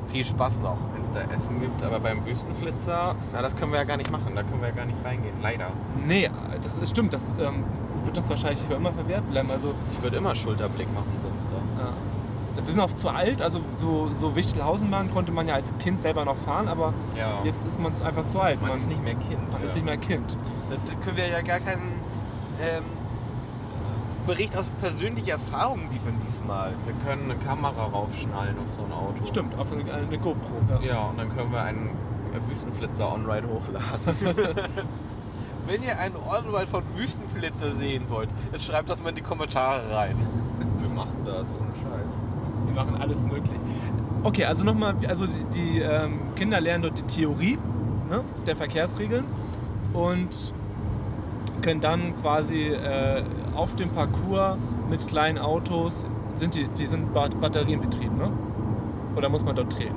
viel 0.07 0.23
Spaß 0.25 0.59
noch. 0.61 0.77
Wenn 0.93 1.01
es 1.03 1.11
da 1.11 1.21
Essen 1.35 1.59
gibt, 1.59 1.81
aber 1.81 1.99
beim 1.99 2.23
Wüstenflitzer, 2.25 3.15
na, 3.31 3.41
das 3.41 3.55
können 3.55 3.71
wir 3.71 3.79
ja 3.79 3.85
gar 3.85 3.97
nicht 3.97 4.11
machen. 4.11 4.35
Da 4.35 4.43
können 4.43 4.61
wir 4.61 4.69
ja 4.69 4.75
gar 4.75 4.85
nicht 4.85 5.03
reingehen. 5.03 5.35
Leider. 5.41 5.69
Nee, 6.05 6.29
das 6.61 6.81
ist 6.81 6.89
stimmt. 6.91 7.13
Das 7.13 7.25
ähm, 7.39 7.63
wird 8.03 8.17
uns 8.17 8.29
wahrscheinlich 8.29 8.59
für 8.61 8.73
immer 8.75 8.91
verwehrt 8.91 9.27
bleiben. 9.29 9.49
Also, 9.49 9.73
Ich 9.93 10.03
würde 10.03 10.17
immer 10.17 10.35
Schulterblick 10.35 10.93
machen 10.93 11.11
sonst 11.21 11.47
da. 11.51 11.83
ja. 11.85 11.93
Wir 12.55 12.63
sind 12.65 12.79
auch 12.81 12.93
zu 12.95 13.09
alt, 13.09 13.41
also 13.41 13.59
so, 13.75 14.09
so 14.13 14.35
Wichtelhausenbahn 14.35 15.11
konnte 15.11 15.31
man 15.31 15.47
ja 15.47 15.55
als 15.55 15.75
Kind 15.79 16.01
selber 16.01 16.23
noch 16.25 16.35
fahren, 16.37 16.67
aber 16.67 16.93
Ja. 17.17 17.39
jetzt 17.43 17.65
ist 17.65 17.79
man 17.79 17.93
einfach 18.01 18.25
zu 18.25 18.39
alt. 18.39 18.61
man, 18.61 18.71
ist 18.77 18.87
nicht 18.87 19.03
mehr 19.03 19.15
Kind. 19.15 19.51
man 19.51 19.61
ja. 19.61 19.65
ist 19.65 19.75
nicht 19.75 19.85
mehr 19.85 19.97
Kind. 19.97 20.37
Da, 20.69 20.75
da 20.85 20.93
können 21.03 21.17
wir 21.17 21.27
ja 21.27 21.41
gar 21.41 21.59
keinen 21.59 21.99
ähm, 22.61 22.83
Bericht 24.27 24.55
aus 24.55 24.65
persönlicher 24.79 25.33
Erfahrung 25.33 25.81
liefern 25.91 26.15
diesmal. 26.25 26.71
Wir 26.85 26.93
können 27.05 27.29
eine 27.29 27.35
Kamera 27.39 27.85
raufschnallen 27.85 28.55
auf 28.59 28.71
so 28.73 28.83
ein 28.83 28.91
Auto. 28.93 29.25
Stimmt, 29.25 29.57
auf 29.57 29.71
eine, 29.71 29.91
eine 29.91 30.17
GoPro. 30.17 30.55
Ja. 30.69 30.79
Ja, 30.81 30.99
und 31.09 31.19
dann 31.19 31.35
können 31.35 31.51
wir 31.51 31.61
einen 31.61 31.89
Wüstenflitzer 32.47 33.11
On-Ride 33.13 33.47
hochladen. 33.47 34.35
Wenn 35.67 35.83
ihr 35.83 35.97
einen 35.97 36.15
Online 36.15 36.67
von 36.67 36.83
Wüstenflitzer 36.95 37.75
sehen 37.75 38.03
wollt, 38.09 38.29
dann 38.51 38.59
schreibt 38.59 38.89
das 38.89 39.01
mal 39.01 39.09
in 39.09 39.15
die 39.15 39.21
Kommentare 39.21 39.93
rein. 39.93 40.15
wir 40.77 40.89
machen 40.89 41.17
das 41.25 41.51
ohne 41.51 41.73
Scheiß. 41.73 42.32
Wir 42.65 42.73
machen 42.73 42.95
alles 42.99 43.25
möglich. 43.25 43.59
Okay, 44.23 44.45
also 44.45 44.63
nochmal, 44.63 44.95
also 45.07 45.25
die, 45.27 45.43
die 45.53 45.79
ähm, 45.79 46.19
Kinder 46.35 46.61
lernen 46.61 46.83
dort 46.83 46.99
die 46.99 47.03
Theorie 47.03 47.57
ne, 48.09 48.23
der 48.45 48.55
Verkehrsregeln 48.55 49.25
und 49.93 50.53
können 51.61 51.81
dann 51.81 52.19
quasi 52.21 52.67
äh, 52.67 53.23
auf 53.55 53.75
dem 53.75 53.89
Parcours 53.89 54.57
mit 54.89 55.07
kleinen 55.07 55.37
Autos, 55.37 56.05
sind 56.35 56.55
die, 56.55 56.67
die 56.77 56.85
sind 56.85 57.13
bat 57.13 57.39
batterienbetrieben, 57.39 58.17
ne? 58.17 58.31
Oder 59.15 59.29
muss 59.29 59.45
man 59.45 59.55
dort 59.55 59.77
drehen? 59.77 59.93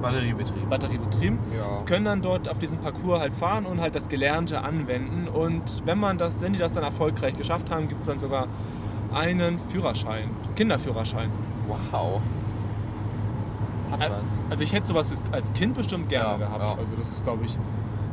Batteriebetrieb. 0.00 0.68
Batteriebetrieben. 0.68 1.38
Ja. 1.56 1.82
Können 1.86 2.04
dann 2.04 2.22
dort 2.22 2.48
auf 2.48 2.58
diesem 2.58 2.78
Parcours 2.78 3.20
halt 3.20 3.34
fahren 3.34 3.64
und 3.64 3.80
halt 3.80 3.94
das 3.94 4.08
Gelernte 4.08 4.60
anwenden. 4.62 5.28
Und 5.28 5.82
wenn 5.86 5.98
man 5.98 6.18
das, 6.18 6.40
wenn 6.40 6.52
die 6.52 6.58
das 6.58 6.74
dann 6.74 6.84
erfolgreich 6.84 7.36
geschafft 7.36 7.70
haben, 7.70 7.88
gibt 7.88 8.02
es 8.02 8.08
dann 8.08 8.18
sogar 8.18 8.48
einen 9.12 9.58
Führerschein, 9.58 10.30
Kinderführerschein. 10.56 11.30
Wow. 11.68 12.20
Hat 13.90 14.00
Ä- 14.00 14.10
was. 14.10 14.22
Also 14.50 14.62
ich 14.62 14.72
hätte 14.72 14.86
sowas 14.86 15.12
als 15.32 15.52
Kind 15.52 15.74
bestimmt 15.74 16.08
gerne 16.08 16.30
Ja, 16.32 16.36
gehabt. 16.46 16.60
ja. 16.60 16.74
Also 16.74 16.94
das 16.96 17.08
ist, 17.08 17.24
glaube 17.24 17.44
ich, 17.44 17.56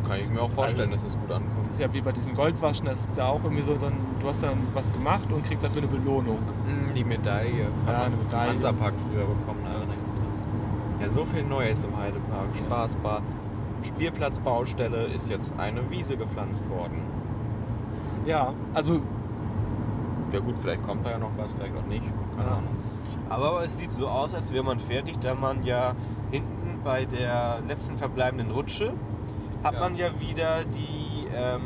Kann 0.08 0.18
ich 0.20 0.32
mir 0.32 0.42
auch 0.42 0.50
vorstellen, 0.50 0.92
Also, 0.92 1.06
dass 1.06 1.14
es 1.14 1.20
gut 1.20 1.32
ankommt. 1.32 1.68
das 1.68 1.76
ist 1.76 1.80
ja 1.80 1.94
wie 1.94 2.02
bei 2.02 2.12
diesem 2.12 2.34
Goldwaschen, 2.36 2.86
das 2.88 3.00
ist 3.06 3.18
ja 3.18 3.28
auch 3.28 3.44
irgendwie 3.44 3.62
so, 3.62 3.74
ein, 3.74 3.94
du 4.20 4.28
hast 4.28 4.42
dann 4.42 4.58
was 4.74 4.92
gemacht 4.92 5.32
und 5.32 5.44
kriegst 5.44 5.64
dafür 5.64 5.84
eine 5.84 5.92
Belohnung. 5.92 6.40
Mm, 6.40 6.94
Die 6.96 7.04
Medaille. 7.04 7.68
Ja, 7.86 7.94
Hat 7.94 8.06
eine 8.06 8.16
Medaille. 8.16 8.50
Hansapark 8.54 8.94
früher 9.10 9.26
bekommen. 9.26 9.60
Ja. 9.64 11.06
ja, 11.06 11.10
so 11.10 11.24
viel 11.24 11.44
Neues 11.44 11.84
im 11.84 11.96
Heidepark. 11.96 12.48
Spaßbad. 12.66 13.22
Spielplatzbaustelle 13.84 15.06
ist 15.06 15.30
jetzt 15.30 15.54
eine 15.58 15.90
Wiese 15.90 16.18
gepflanzt 16.18 16.68
worden. 16.70 17.00
Ja, 18.26 18.54
also 18.74 19.00
Ja 20.32 20.40
gut, 20.40 20.56
vielleicht 20.62 20.82
kommt 20.86 21.06
da 21.06 21.12
ja 21.12 21.18
noch 21.20 21.32
was, 21.38 21.52
vielleicht 21.54 21.76
auch 21.78 21.86
nicht. 21.88 22.04
Keine 22.38 22.50
Ja. 22.50 22.56
Ahnung. 22.56 22.70
Aber 23.32 23.64
es 23.64 23.78
sieht 23.78 23.94
so 23.94 24.08
aus, 24.10 24.36
als 24.36 24.52
wäre 24.52 24.64
man 24.64 24.80
fertig, 24.80 25.18
da 25.20 25.34
man 25.34 25.64
ja 25.64 25.96
hinten 26.32 26.82
bei 26.84 27.06
der 27.06 27.60
letzten 27.66 27.98
verbleibenden 27.98 28.52
Rutsche 28.52 28.92
hat 29.64 29.74
Ja. 29.76 29.80
man 29.80 29.96
ja 29.96 30.08
wieder 30.20 30.64
die 30.66 31.28
ähm, 31.34 31.62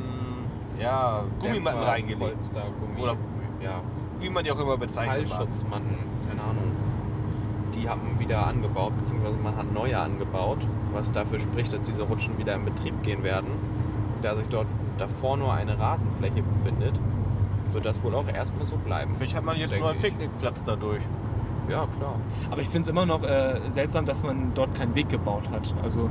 ja, 0.80 1.24
Gummimatten 1.40 1.80
Dämpfer, 1.80 1.92
reingelegt. 1.92 2.20
Polster, 2.36 2.64
Gummi. 2.80 3.02
Oder 3.02 3.16
ja, 3.64 3.82
Wie 4.20 4.30
man 4.30 4.44
die 4.44 4.52
auch 4.52 4.60
immer 4.60 4.78
bezeichnet. 4.78 5.30
Fallschutzmatten, 5.30 5.98
keine 6.30 6.42
Ahnung. 6.42 6.72
Die 7.74 7.90
haben 7.90 8.20
wieder 8.20 8.46
angebaut, 8.46 8.94
beziehungsweise 9.00 9.38
man 9.38 9.56
hat 9.56 9.72
neue 9.74 9.98
angebaut, 9.98 10.60
was 10.94 11.12
dafür 11.12 11.40
spricht, 11.40 11.74
dass 11.74 11.82
diese 11.82 12.04
Rutschen 12.04 12.38
wieder 12.38 12.54
in 12.56 12.66
Betrieb 12.66 13.02
gehen 13.04 13.24
werden. 13.24 13.48
Da 14.22 14.36
sich 14.36 14.48
dort 14.50 14.68
davor 14.98 15.36
nur 15.38 15.52
eine 15.54 15.80
Rasenfläche 15.80 16.44
befindet, 16.44 17.00
wird 17.74 17.86
das 17.86 18.04
wohl 18.04 18.14
auch 18.16 18.28
erstmal 18.28 18.66
so 18.68 18.78
bleiben. 18.78 19.16
Vielleicht 19.18 19.36
hat 19.36 19.44
man 19.44 19.58
jetzt 19.58 19.76
nur 19.78 19.90
einen. 19.90 20.00
Picknickplatz 20.00 20.64
dadurch. 20.64 21.02
Ja, 21.70 21.88
klar. 21.98 22.16
Aber 22.52 22.62
ich 22.62 22.70
finde 22.70 22.82
es 22.84 22.88
immer 22.90 23.06
noch 23.06 23.24
äh, 23.24 23.60
seltsam, 23.70 24.06
dass 24.06 24.24
man 24.24 24.52
dort 24.54 24.74
keinen 24.76 24.94
Weg 24.96 25.10
gebaut 25.10 25.50
hat. 25.52 25.74
Also 25.84 26.10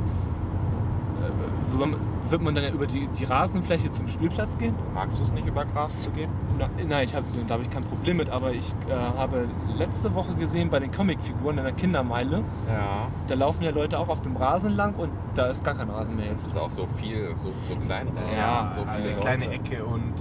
äh, 1.20 2.30
wird 2.30 2.42
man 2.42 2.54
dann 2.54 2.64
ja 2.64 2.70
über 2.70 2.86
die, 2.86 3.06
die 3.08 3.24
Rasenfläche 3.24 3.90
zum 3.92 4.06
Spielplatz 4.06 4.58
gehen? 4.58 4.74
Magst 4.94 5.18
du 5.18 5.22
es 5.22 5.32
nicht, 5.32 5.46
über 5.46 5.64
Gras 5.64 5.98
zu 5.98 6.10
gehen? 6.10 6.30
Na, 6.58 6.68
nein, 6.86 7.04
ich 7.04 7.14
hab, 7.14 7.24
da 7.46 7.54
habe 7.54 7.62
ich 7.64 7.70
kein 7.70 7.84
Problem 7.84 8.18
mit, 8.18 8.30
aber 8.30 8.52
ich 8.52 8.74
äh, 8.88 8.92
habe 9.18 9.48
letzte 9.76 10.14
Woche 10.14 10.34
gesehen 10.34 10.70
bei 10.70 10.78
den 10.80 10.90
Comicfiguren 10.90 11.58
in 11.58 11.64
der 11.64 11.72
Kindermeile, 11.72 12.42
Ja. 12.68 13.08
da 13.26 13.34
laufen 13.34 13.62
ja 13.62 13.70
Leute 13.70 13.98
auch 13.98 14.08
auf 14.08 14.20
dem 14.22 14.36
Rasen 14.36 14.76
lang 14.76 14.94
und 14.96 15.10
da 15.34 15.46
ist 15.46 15.64
gar 15.64 15.74
kein 15.74 15.88
Rasen 15.90 16.16
mehr 16.16 16.26
Das 16.32 16.44
jetzt. 16.44 16.54
ist 16.54 16.60
auch 16.60 16.70
so 16.70 16.86
viel, 16.86 17.34
so, 17.42 17.48
so 17.68 17.76
klein. 17.80 18.08
Ja, 18.36 18.70
so 18.74 18.82
viele 18.84 19.10
eine 19.10 19.20
kleine. 19.20 19.48
Ecke 19.50 19.84
und 19.84 20.12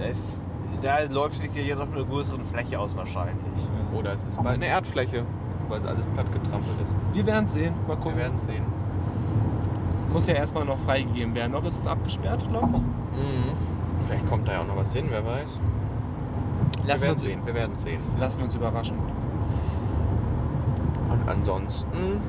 es, 0.00 0.40
da 0.80 1.02
läuft 1.10 1.36
sich 1.38 1.54
ja 1.54 1.76
noch 1.76 1.92
eine 1.92 2.04
größere 2.04 2.40
Fläche 2.44 2.78
aus 2.78 2.96
wahrscheinlich. 2.96 3.36
Oder 3.96 4.12
es 4.14 4.24
ist 4.24 4.36
bald 4.42 4.56
eine 4.56 4.66
Erdfläche, 4.66 5.24
weil 5.68 5.78
es 5.80 5.86
alles 5.86 6.04
platt 6.14 6.32
getrampelt 6.32 6.74
ist. 6.84 6.94
Wir 7.16 7.26
werden 7.26 7.46
sehen, 7.46 7.74
mal 7.86 7.94
Wir 7.94 7.96
gucken. 7.96 8.16
werden 8.18 8.38
sehen. 8.38 8.64
Muss 10.12 10.26
ja 10.26 10.34
erstmal 10.34 10.64
noch 10.64 10.78
freigegeben 10.78 11.34
werden. 11.34 11.52
Noch 11.52 11.64
ist 11.64 11.80
es 11.80 11.86
abgesperrt, 11.86 12.48
glaube 12.48 12.68
ich. 12.74 12.80
Mhm. 12.80 14.04
Vielleicht 14.06 14.26
kommt 14.28 14.46
da 14.46 14.52
ja 14.52 14.60
auch 14.62 14.66
noch 14.66 14.76
was 14.76 14.92
hin, 14.92 15.06
wer 15.08 15.24
weiß. 15.24 15.58
Lassen 16.84 16.86
wir 16.86 16.86
wir, 16.86 17.00
werden 17.02 17.12
uns, 17.12 17.22
sehen, 17.22 17.40
wir 17.46 17.54
werden 17.54 17.76
sehen. 17.78 18.00
lassen 18.18 18.38
wir 18.38 18.44
uns 18.44 18.54
überraschen. 18.54 18.96
Und 21.10 21.28
ansonsten 21.28 22.20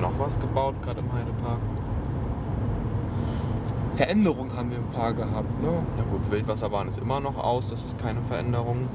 noch 0.00 0.12
was 0.18 0.38
gebaut, 0.38 0.74
gerade 0.82 1.00
im 1.00 1.12
Heidepark. 1.12 1.58
Veränderungen 3.96 4.54
haben 4.56 4.70
wir 4.70 4.78
ein 4.78 4.90
paar 4.92 5.12
gehabt, 5.14 5.62
ne? 5.62 5.68
Ja 5.96 6.04
gut, 6.10 6.30
Wildwasserbahn 6.30 6.86
ist 6.88 6.98
immer 6.98 7.20
noch 7.20 7.36
aus, 7.38 7.68
das 7.70 7.82
ist 7.84 7.98
keine 7.98 8.20
Veränderung. 8.22 8.88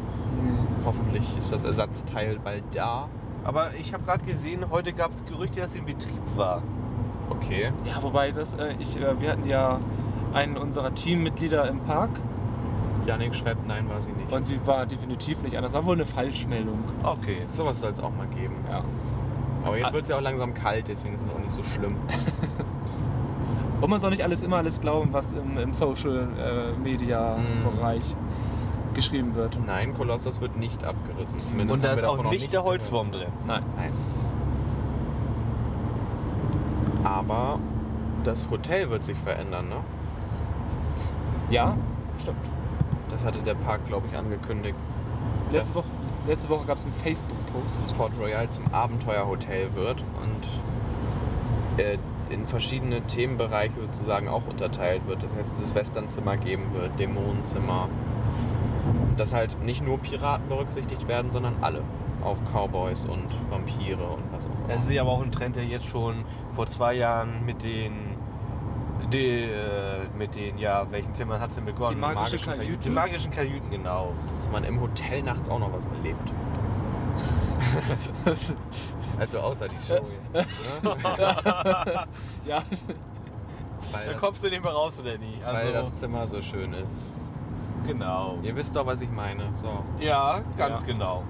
Hoffentlich 0.85 1.37
ist 1.37 1.51
das 1.51 1.63
Ersatzteil 1.63 2.39
bald 2.43 2.63
da. 2.73 3.07
Aber 3.43 3.73
ich 3.79 3.93
habe 3.93 4.03
gerade 4.03 4.23
gesehen, 4.25 4.65
heute 4.69 4.93
gab 4.93 5.11
es 5.11 5.25
Gerüchte, 5.25 5.59
dass 5.61 5.73
sie 5.73 5.79
in 5.79 5.85
Betrieb 5.85 6.21
war. 6.35 6.61
Okay. 7.29 7.71
Ja, 7.85 8.01
wobei 8.03 8.31
das, 8.31 8.53
äh, 8.53 8.75
ich, 8.79 8.95
äh, 8.97 9.19
wir 9.19 9.31
hatten 9.31 9.47
ja 9.47 9.79
einen 10.33 10.57
unserer 10.57 10.93
Teammitglieder 10.93 11.67
im 11.67 11.79
Park 11.81 12.09
Janik 13.07 13.33
schreibt, 13.33 13.65
nein, 13.67 13.89
war 13.89 13.99
sie 14.01 14.11
nicht. 14.11 14.31
und 14.31 14.45
sie 14.45 14.59
war 14.67 14.85
definitiv 14.85 15.41
nicht 15.41 15.57
anders. 15.57 15.71
Das 15.71 15.81
war 15.81 15.87
wohl 15.87 15.95
eine 15.95 16.05
Falschmeldung. 16.05 16.83
Okay. 17.01 17.37
Sowas 17.51 17.79
soll 17.79 17.91
es 17.91 17.99
auch 17.99 18.11
mal 18.15 18.27
geben. 18.27 18.53
Ja. 18.69 18.83
Aber 19.65 19.77
jetzt 19.77 19.89
Ah. 19.89 19.93
wird 19.93 20.03
es 20.03 20.09
ja 20.09 20.17
auch 20.17 20.21
langsam 20.21 20.53
kalt, 20.53 20.87
deswegen 20.87 21.15
ist 21.15 21.23
es 21.23 21.29
auch 21.29 21.39
nicht 21.39 21.51
so 21.51 21.63
schlimm. 21.63 21.95
Und 23.81 23.89
man 23.89 23.99
soll 23.99 24.11
nicht 24.11 24.23
alles 24.23 24.43
immer 24.43 24.57
alles 24.57 24.79
glauben, 24.79 25.11
was 25.11 25.31
im, 25.31 25.57
im 25.57 25.73
Social 25.73 26.27
äh, 26.37 26.79
Media 26.79 27.37
Mm. 27.37 27.77
Bereich 27.77 28.15
geschrieben 28.93 29.35
wird. 29.35 29.57
Nein, 29.65 29.93
Kolossos 29.93 30.39
wird 30.41 30.57
nicht 30.57 30.83
abgerissen. 30.83 31.39
Zumindest 31.39 31.75
Und 31.75 31.83
da 31.83 31.93
ist 31.93 32.03
auch 32.03 32.29
nicht 32.29 32.53
der. 32.53 32.63
Holzwurm 32.63 33.11
drin. 33.11 33.29
Nein. 33.47 33.63
Nein. 33.77 33.91
Aber 37.03 37.59
das 38.23 38.49
Hotel 38.49 38.89
wird 38.89 39.03
sich 39.03 39.17
verändern, 39.17 39.69
ne? 39.69 39.77
Ja, 41.49 41.75
stimmt. 42.19 42.37
Das 43.09 43.23
hatte 43.23 43.39
der 43.39 43.55
Park, 43.55 43.85
glaube 43.87 44.07
ich, 44.11 44.17
angekündigt. 44.17 44.75
Letzte 45.51 45.75
Woche, 45.75 45.87
letzte 46.27 46.49
Woche 46.49 46.65
gab 46.65 46.77
es 46.77 46.85
einen 46.85 46.93
Facebook-Post. 46.93 47.79
das 47.79 47.93
Port 47.93 48.11
Royal 48.19 48.47
zum 48.49 48.65
Abenteuerhotel 48.71 49.73
wird 49.73 50.03
und 50.21 51.81
äh, 51.83 51.97
in 52.31 52.45
verschiedene 52.45 53.01
Themenbereiche 53.01 53.75
sozusagen 53.79 54.27
auch 54.27 54.47
unterteilt 54.47 55.05
wird. 55.07 55.23
Das 55.23 55.33
heißt, 55.33 55.53
dass 55.53 55.65
es 55.65 55.75
Westernzimmer 55.75 56.37
geben 56.37 56.73
wird, 56.73 56.99
Dämonenzimmer. 56.99 57.89
Und 59.09 59.19
dass 59.19 59.33
halt 59.33 59.61
nicht 59.63 59.83
nur 59.85 59.99
Piraten 59.99 60.47
berücksichtigt 60.47 61.07
werden, 61.07 61.31
sondern 61.31 61.55
alle. 61.61 61.81
Auch 62.23 62.37
Cowboys 62.51 63.05
und 63.05 63.27
Vampire 63.49 64.03
und 64.03 64.23
was 64.31 64.45
auch 64.47 64.51
immer. 64.51 64.67
Das 64.75 64.83
ist 64.83 64.91
ja 64.91 65.01
aber 65.01 65.11
auch 65.11 65.23
ein 65.23 65.31
Trend, 65.31 65.55
der 65.55 65.65
jetzt 65.65 65.87
schon 65.87 66.23
vor 66.55 66.67
zwei 66.67 66.93
Jahren 66.93 67.45
mit 67.45 67.63
den, 67.63 67.93
die, 69.11 69.41
äh, 69.41 70.07
mit 70.17 70.35
den, 70.35 70.57
ja, 70.57 70.85
welchen 70.91 71.13
Zimmern 71.13 71.41
hat 71.41 71.49
es 71.49 71.55
denn 71.55 71.65
begonnen? 71.65 71.95
Die 71.95 72.01
magische 72.01 72.35
magischen 72.35 72.53
Kajüte. 72.53 72.83
Die 72.83 72.89
magischen 72.89 73.31
Kajüten, 73.31 73.69
genau. 73.71 74.13
dass 74.37 74.49
man 74.49 74.63
im 74.63 74.79
Hotel 74.79 75.23
nachts 75.23 75.49
auch 75.49 75.59
noch 75.59 75.73
was 75.73 75.87
erlebt. 75.87 76.31
Also 79.19 79.39
außer 79.39 79.67
die 79.67 79.75
Show 79.87 79.93
jetzt. 80.33 80.33
ne? 80.33 80.45
ja, 82.45 82.63
weil, 83.91 84.05
Da 84.05 84.11
das, 84.13 84.21
kommst 84.21 84.43
du 84.43 84.49
nicht 84.49 84.63
mehr 84.63 84.71
raus, 84.71 84.99
oder 84.99 85.17
nicht? 85.17 85.43
Also, 85.43 85.57
weil 85.57 85.73
das 85.73 85.99
Zimmer 85.99 86.27
so 86.27 86.41
schön 86.41 86.73
ist. 86.73 86.95
genau. 87.85 88.37
Ihr 88.41 88.55
wisst 88.55 88.75
doch, 88.75 88.85
was 88.85 89.01
ich 89.01 89.11
meine. 89.11 89.43
So. 89.61 89.83
Ja, 89.99 90.39
ganz 90.57 90.81
Ja. 90.83 90.87
genau. 90.87 91.23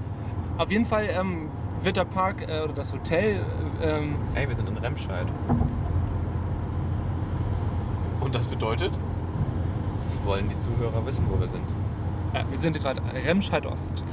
auf 0.58 0.72
jeden 0.72 0.86
Fall 0.86 1.08
ähm, 1.12 1.50
wird 1.82 1.98
der 1.98 2.06
Park 2.06 2.48
äh, 2.48 2.62
oder 2.62 2.74
das 2.74 2.94
Hotel, 2.94 3.42
ähm, 3.82 4.16
Ey, 4.36 4.48
wir 4.48 4.56
sind 4.56 4.70
in 4.70 4.78
Remscheid. 4.78 5.28
Und 8.22 8.36
das 8.36 8.46
bedeutet? 8.46 8.98
Wollen 10.24 10.48
die 10.50 10.58
Zuhörer 10.58 11.06
wissen, 11.06 11.26
wo 11.30 11.40
wir 11.40 11.48
sind? 11.48 11.66
äh, 12.34 12.44
wir 12.50 12.58
sind 12.58 12.80
gerade 12.80 13.02
Remscheid 13.26 13.66
Ost. 13.66 14.04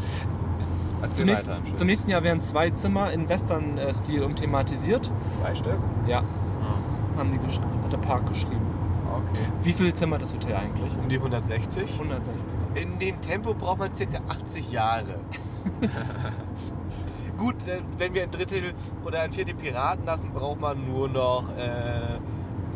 Zum 1.11 1.27
nächsten, 1.27 1.77
zum 1.77 1.87
nächsten 1.87 2.11
Jahr 2.11 2.23
werden 2.23 2.41
zwei 2.41 2.71
Zimmer 2.71 3.13
in 3.13 3.29
Western-Stil 3.29 4.23
umthematisiert. 4.23 5.11
Zwei 5.33 5.55
Stück? 5.55 5.79
Ja, 6.07 6.21
Ah, 6.21 7.19
haben 7.19 7.31
die 7.31 7.39
hat 7.39 7.93
der 7.93 7.99
Park 7.99 8.27
geschrieben. 8.29 8.61
okay. 9.07 9.41
Wie 9.63 9.73
viele 9.73 9.95
Zimmer 9.95 10.17
hat 10.17 10.23
das 10.23 10.35
Hotel 10.35 10.57
eigentlich? 10.57 10.97
Um 10.99 11.09
die 11.09 11.17
160. 11.17 11.93
160. 11.99 12.59
In 12.75 12.99
dem 12.99 13.21
Tempo 13.21 13.55
braucht 13.55 13.79
man 13.79 13.93
circa 13.93 14.19
80 14.29 14.73
Jahre. 14.73 15.15
Gut, 17.39 17.67
äh, 17.69 17.81
wenn 17.99 18.15
wir 18.15 18.25
ein 18.25 18.31
Drittel 18.31 18.75
oder 19.05 19.21
ein 19.21 19.33
Viertel 19.33 19.55
Piraten 19.55 20.05
lassen, 20.05 20.31
braucht 20.33 20.61
man 20.61 20.85
nur 20.89 21.09
noch 21.09 21.45
äh, 21.57 22.19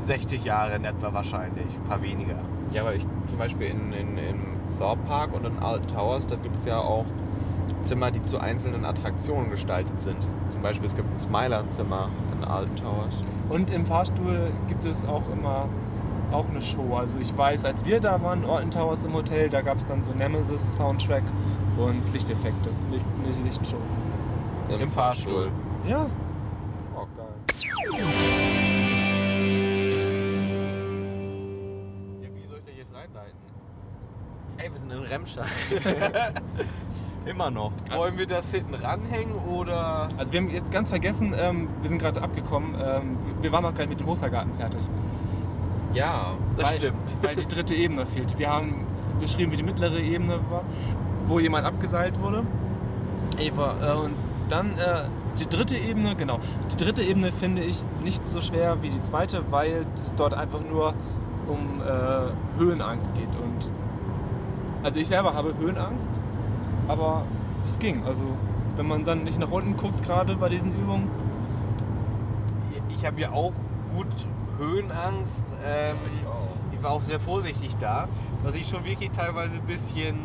60 0.05 0.45
Jahre 0.45 0.77
in 0.77 0.85
etwa 0.85 1.13
wahrscheinlich. 1.13 1.67
Ein 1.67 1.89
paar 1.89 2.03
weniger. 2.03 2.37
Ja, 2.73 2.83
aber 2.83 2.95
ich 2.95 3.05
zum 3.27 3.39
Beispiel 3.39 3.69
in, 3.69 3.93
in, 3.93 4.17
im 4.19 4.41
Thorpe 4.79 5.03
Park 5.07 5.35
und 5.35 5.45
in 5.45 5.59
Alton 5.59 5.89
Towers, 5.89 6.27
da 6.29 6.37
gibt 6.37 6.57
es 6.59 6.65
ja 6.65 6.79
auch 6.79 7.05
Zimmer, 7.83 8.11
die 8.11 8.23
zu 8.23 8.39
einzelnen 8.39 8.85
Attraktionen 8.85 9.51
gestaltet 9.51 10.01
sind. 10.01 10.17
Zum 10.51 10.63
Beispiel 10.63 10.87
es 10.87 10.97
gibt 10.97 11.11
ein 11.13 11.19
Smiler-Zimmer 11.19 12.11
in 12.37 12.45
Alton 12.45 12.77
Towers. 12.77 13.15
Und 13.49 13.71
im 13.71 13.85
Fahrstuhl 13.85 14.51
gibt 14.69 14.85
es 14.85 15.05
auch 15.05 15.29
immer 15.33 15.69
auch 16.33 16.49
eine 16.49 16.63
Show. 16.63 16.97
Also 16.97 17.19
ich 17.19 17.37
weiß, 17.37 17.65
als 17.65 17.85
wir 17.85 18.01
da 18.01 18.23
waren, 18.23 18.45
Orton 18.45 18.71
Towers 18.71 19.05
im 19.05 19.13
Hotel, 19.15 19.49
da 19.49 19.61
gab 19.61 19.79
es 19.79 19.87
dann 19.87 20.03
so 20.03 20.13
Nemesis-Soundtrack 20.13 21.25
und 21.77 22.13
Lichteffekte. 22.13 22.71
Licht, 22.91 23.07
eine 23.25 23.45
Lichtshow. 23.45 23.77
Im 24.69 24.91
Fahrstuhl. 24.91 25.51
Ja. 25.87 26.07
Oh, 26.95 27.07
geil. 27.17 27.27
Ja, 32.21 32.29
wie 32.35 32.47
soll 32.47 32.59
ich 32.59 32.65
das 32.65 32.77
jetzt 32.79 32.95
reinleiten? 32.95 33.39
Ey, 34.57 34.73
wir 34.73 34.81
sind 34.81 34.91
in 34.91 34.99
Remscheid. 35.01 35.47
Immer 37.25 37.51
noch. 37.51 37.73
Wollen 37.95 38.19
wir 38.19 38.27
das 38.27 38.51
hinten 38.51 38.75
ranhängen 38.75 39.35
oder. 39.35 40.09
Also 40.17 40.33
wir 40.33 40.41
haben 40.41 40.51
jetzt 40.51 40.71
ganz 40.71 40.91
vergessen, 40.91 41.35
ähm, 41.37 41.69
wir 41.81 41.89
sind 41.89 41.99
gerade 41.99 42.21
abgekommen, 42.21 42.75
ähm, 42.83 43.17
wir- 43.41 43.53
waren 43.53 43.63
noch 43.63 43.73
nicht 43.77 43.89
mit 43.89 44.01
dem 44.01 44.07
Hochseilgarten 44.07 44.53
fertig. 44.55 44.81
Ja. 45.95 46.35
Das 46.57 46.71
weil, 46.71 46.79
stimmt. 46.79 47.17
Weil 47.23 47.37
die 47.37 47.47
dritte 47.47 47.75
Ebene 47.75 48.07
fehlt. 48.07 48.39
Wir 48.39 48.51
haben 48.51 48.87
beschrieben, 49.21 49.53
wie 49.53 49.57
die 49.57 49.63
mittlere 49.63 50.01
Ebene 50.01 50.41
war, 50.51 50.63
wo 51.27 51.39
jemand 51.39 51.67
abgeseilt 51.67 52.21
wurde. 52.21 52.45
Eva. 53.39 53.75
Äh, 53.81 53.97
und 53.97 54.15
dann 54.49 54.79
äh, 54.79 55.05
die 55.39 55.47
dritte 55.47 55.77
Ebene, 55.77 56.17
genau. 56.17 56.41
Die 56.73 56.77
dritte 56.77 57.03
Ebene 57.03 57.33
finde 57.33 57.63
ich 57.63 57.83
nicht 58.03 58.29
so 58.29 58.41
schwer 58.41 58.83
wie 58.83 58.91
die 58.91 59.01
zweite, 59.03 59.45
weil 59.51 59.87
es 59.95 60.15
dort 60.15 60.35
einfach 60.35 60.61
nur 60.61 60.95
um 61.47 61.81
äh, 61.81 62.59
Höhenangst 62.59 63.13
geht. 63.15 63.29
Und 63.37 63.71
also 64.83 64.99
ich 64.99 65.09
selber 65.09 65.35
habe 65.35 65.55
Höhenangst, 65.59 66.11
aber 66.89 67.25
es 67.67 67.79
ging. 67.79 68.05
Also 68.05 68.25
wenn 68.77 68.87
man 68.87 69.05
dann 69.05 69.25
nicht 69.25 69.39
nach 69.39 69.51
unten 69.51 69.77
guckt, 69.77 70.03
gerade 70.05 70.37
bei 70.37 70.49
diesen 70.49 70.75
Übungen. 70.75 71.11
Ich 72.89 73.07
habe 73.07 73.21
ja 73.21 73.33
auch 73.33 73.53
gut 73.95 74.07
Höhenangst. 74.59 75.45
Ähm, 75.65 75.97
auch. 76.27 76.49
ich 76.73 76.83
war 76.83 76.93
auch 76.93 77.03
sehr 77.03 77.21
vorsichtig 77.21 77.75
da, 77.81 78.09
was 78.43 78.55
ich 78.55 78.69
schon 78.69 78.85
wirklich 78.85 79.11
teilweise 79.11 79.55
ein 79.55 79.67
bisschen 79.67 80.17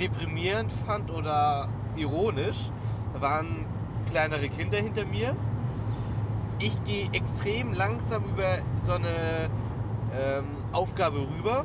deprimierend 0.00 0.72
fand 0.86 1.10
oder 1.10 1.68
ironisch. 1.96 2.70
Da 3.14 3.20
waren 3.20 3.66
kleinere 4.10 4.48
Kinder 4.48 4.78
hinter 4.78 5.04
mir. 5.04 5.36
Ich 6.58 6.82
gehe 6.84 7.08
extrem 7.12 7.72
langsam 7.72 8.24
über 8.24 8.58
so 8.84 8.92
eine 8.92 9.50
ähm, 10.14 10.44
Aufgabe 10.72 11.18
rüber 11.18 11.64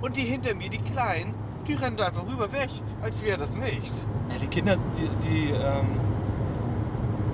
und 0.00 0.16
die 0.16 0.22
hinter 0.22 0.54
mir, 0.54 0.68
die 0.68 0.78
Kleinen, 0.78 1.34
die 1.66 1.74
rennen 1.74 1.96
da 1.96 2.06
einfach 2.06 2.26
rüber 2.26 2.50
weg, 2.52 2.68
als 3.02 3.22
wäre 3.22 3.38
das 3.38 3.52
nichts. 3.54 4.06
Ja, 4.30 4.38
die 4.38 4.46
Kinder, 4.46 4.76
die, 4.96 5.08
die, 5.28 5.50
ähm, 5.50 5.86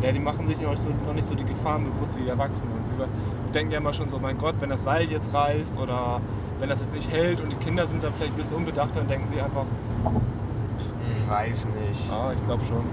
ja, 0.03 0.13
die 0.13 0.19
machen 0.19 0.47
sich 0.47 0.61
noch 0.61 0.71
nicht, 0.71 0.83
so, 0.83 0.89
noch 1.07 1.15
nicht 1.15 1.27
so 1.27 1.35
die 1.35 1.45
Gefahren 1.45 1.85
bewusst 1.85 2.17
wie 2.19 2.23
die 2.23 2.29
Erwachsenen. 2.29 2.71
Und 2.73 2.99
wir 2.99 3.09
denken 3.53 3.73
ja 3.73 3.79
immer 3.79 3.93
schon 3.93 4.09
so, 4.09 4.19
mein 4.19 4.39
Gott, 4.39 4.55
wenn 4.61 4.71
das 4.71 4.83
Seil 4.83 5.11
jetzt 5.11 5.33
reißt 5.35 5.79
oder 5.79 6.21
wenn 6.59 6.69
das 6.69 6.81
jetzt 6.81 6.93
nicht 6.93 7.11
hält 7.11 7.41
und 7.41 7.51
die 7.53 7.57
Kinder 7.57 7.87
sind 7.87 8.03
dann 8.03 8.13
vielleicht 8.15 8.33
ein 8.33 8.37
bisschen 8.37 8.55
unbedachter, 8.55 8.97
dann 9.01 9.09
denken 9.09 9.29
sie 9.33 9.41
einfach, 9.41 9.65
Ich 11.09 11.31
weiß 11.31 11.67
nicht. 11.67 12.11
ah, 12.11 12.33
ich 12.35 12.43
glaube 12.45 12.65
schon. 12.65 12.85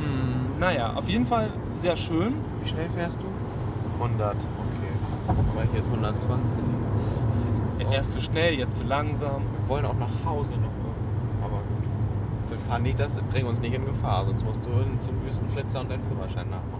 Hm. 0.00 0.58
Naja, 0.60 0.92
auf 0.94 1.08
jeden 1.08 1.26
Fall 1.26 1.50
sehr 1.76 1.96
schön. 1.96 2.34
Wie 2.62 2.68
schnell 2.68 2.88
fährst 2.90 3.18
du? 3.22 3.26
100. 4.02 4.34
Okay. 4.34 4.44
Aber 5.28 5.62
hier 5.70 5.80
ist 5.80 5.86
120. 5.86 6.38
Erst 7.90 8.12
zu 8.12 8.20
schnell, 8.20 8.54
jetzt 8.54 8.76
zu 8.76 8.84
langsam. 8.84 9.42
Wir 9.60 9.68
wollen 9.68 9.84
auch 9.86 9.94
nach 9.94 10.08
Hause 10.24 10.54
noch. 10.56 10.70
Aber 11.44 11.56
gut. 11.58 12.50
Wir 12.50 12.58
fahren 12.58 12.82
nicht 12.82 12.98
das, 12.98 13.16
bringen 13.30 13.48
uns 13.48 13.60
nicht 13.60 13.74
in 13.74 13.84
Gefahr, 13.84 14.24
sonst 14.26 14.44
musst 14.44 14.64
du 14.64 14.70
hin 14.70 14.98
zum 15.00 15.20
Wüstenflitzer 15.24 15.80
und 15.80 15.90
deinen 15.90 16.02
Führerschein 16.04 16.46
nachmachen. 16.50 16.78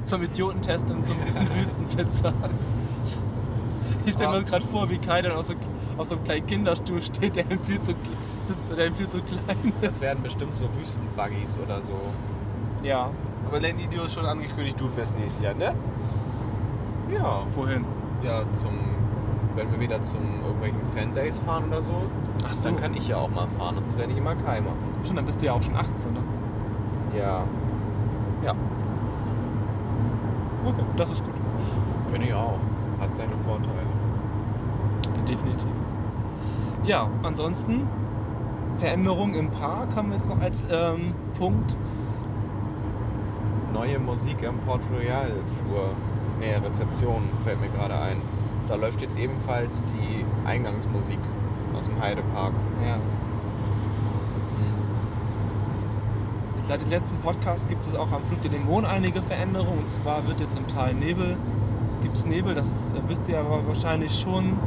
Zum 0.04 0.22
Idiotentest 0.22 0.88
und 0.90 1.04
zum 1.04 1.16
Wüstenflitzer. 1.54 2.32
Ich 4.06 4.14
stelle 4.14 4.30
mir 4.30 4.36
das 4.36 4.46
gerade 4.46 4.64
vor, 4.66 4.88
wie 4.88 4.96
Kai 4.96 5.20
dann 5.20 5.32
auf 5.32 5.44
so, 5.44 5.54
auf 5.98 6.06
so 6.06 6.14
einem 6.14 6.24
kleinen 6.24 6.46
Kinderstuhl 6.46 7.02
steht, 7.02 7.36
der 7.36 7.50
ihm 7.50 7.60
viel 7.60 7.78
zu, 7.80 7.92
sitzt, 8.40 8.76
der 8.78 8.86
ihm 8.86 8.94
viel 8.94 9.08
zu 9.08 9.20
klein 9.20 9.72
Das 9.82 9.94
ist. 9.94 10.00
werden 10.02 10.22
bestimmt 10.22 10.56
so 10.56 10.66
Wüstenbuggies 10.80 11.58
oder 11.62 11.82
so. 11.82 11.92
Ja, 12.82 13.10
Aber 13.46 13.60
Lenny, 13.60 13.86
du 13.88 13.98
hast 14.02 14.14
schon 14.14 14.24
angekündigt, 14.24 14.80
du 14.80 14.88
fährst 14.88 15.14
nächstes 15.18 15.42
Jahr, 15.42 15.54
ne? 15.54 15.74
Ja. 17.12 17.42
wohin? 17.54 17.84
Ja, 18.22 18.42
zum. 18.54 18.78
Wenn 19.58 19.72
wir 19.72 19.80
wieder 19.80 20.00
zum 20.02 20.20
irgendwelchen 20.44 20.80
Fan-Days 20.94 21.40
fahren 21.40 21.64
oder 21.68 21.82
so, 21.82 21.92
Ach 22.48 22.54
so, 22.54 22.68
dann 22.68 22.78
kann 22.78 22.94
ich 22.94 23.08
ja 23.08 23.16
auch 23.16 23.28
mal 23.28 23.48
fahren. 23.48 23.74
Das 23.76 23.84
muss 23.84 23.98
ja 23.98 24.06
nicht 24.06 24.16
immer 24.18 24.36
Kai 24.36 24.60
machen. 24.60 24.76
schon, 25.04 25.16
dann 25.16 25.24
bist 25.24 25.40
du 25.42 25.46
ja 25.46 25.52
auch 25.52 25.62
schon 25.62 25.74
18, 25.74 26.12
ne? 26.12 26.20
Ja. 27.18 27.42
Ja, 28.44 28.54
Okay, 30.64 30.82
das 30.96 31.10
ist 31.10 31.24
gut. 31.24 31.34
finde 32.08 32.26
ich 32.28 32.34
auch. 32.34 32.58
Hat 33.00 33.16
seine 33.16 33.36
Vorteile. 33.44 33.72
Definitiv. 35.26 35.68
Ja, 36.84 37.08
ansonsten 37.22 37.86
Veränderung 38.76 39.34
im 39.34 39.50
Park 39.50 39.96
haben 39.96 40.10
wir 40.10 40.16
jetzt 40.18 40.28
noch 40.28 40.40
als 40.40 40.64
ähm, 40.70 41.14
Punkt. 41.38 41.76
Neue 43.72 43.98
Musik 43.98 44.46
am 44.46 44.58
Port 44.58 44.80
Royal 44.94 45.32
Flur. 45.58 45.90
Nee, 46.40 46.54
Rezeption 46.54 47.22
fällt 47.44 47.60
mir 47.60 47.68
gerade 47.68 47.94
ein. 47.98 48.20
Da 48.68 48.74
läuft 48.74 49.00
jetzt 49.00 49.18
ebenfalls 49.18 49.82
die 49.84 50.24
Eingangsmusik 50.46 51.18
aus 51.76 51.86
dem 51.86 52.00
Heidepark. 52.00 52.52
Ja. 52.86 52.98
Seit 56.68 56.82
dem 56.82 56.90
letzten 56.90 57.16
Podcast 57.20 57.66
gibt 57.68 57.86
es 57.86 57.94
auch 57.94 58.12
am 58.12 58.22
Flug 58.22 58.42
der 58.42 58.50
Dämonen 58.50 58.84
einige 58.84 59.22
Veränderungen. 59.22 59.78
Und 59.78 59.90
zwar 59.90 60.26
wird 60.26 60.40
jetzt 60.40 60.56
im 60.58 60.66
Tal 60.66 60.92
Nebel, 60.92 61.36
gibt 62.02 62.14
es 62.16 62.26
Nebel, 62.26 62.54
das 62.54 62.66
ist, 62.66 62.90
äh, 62.90 63.00
wisst 63.08 63.26
ihr 63.26 63.40
aber 63.40 63.66
wahrscheinlich 63.66 64.18
schon. 64.18 64.58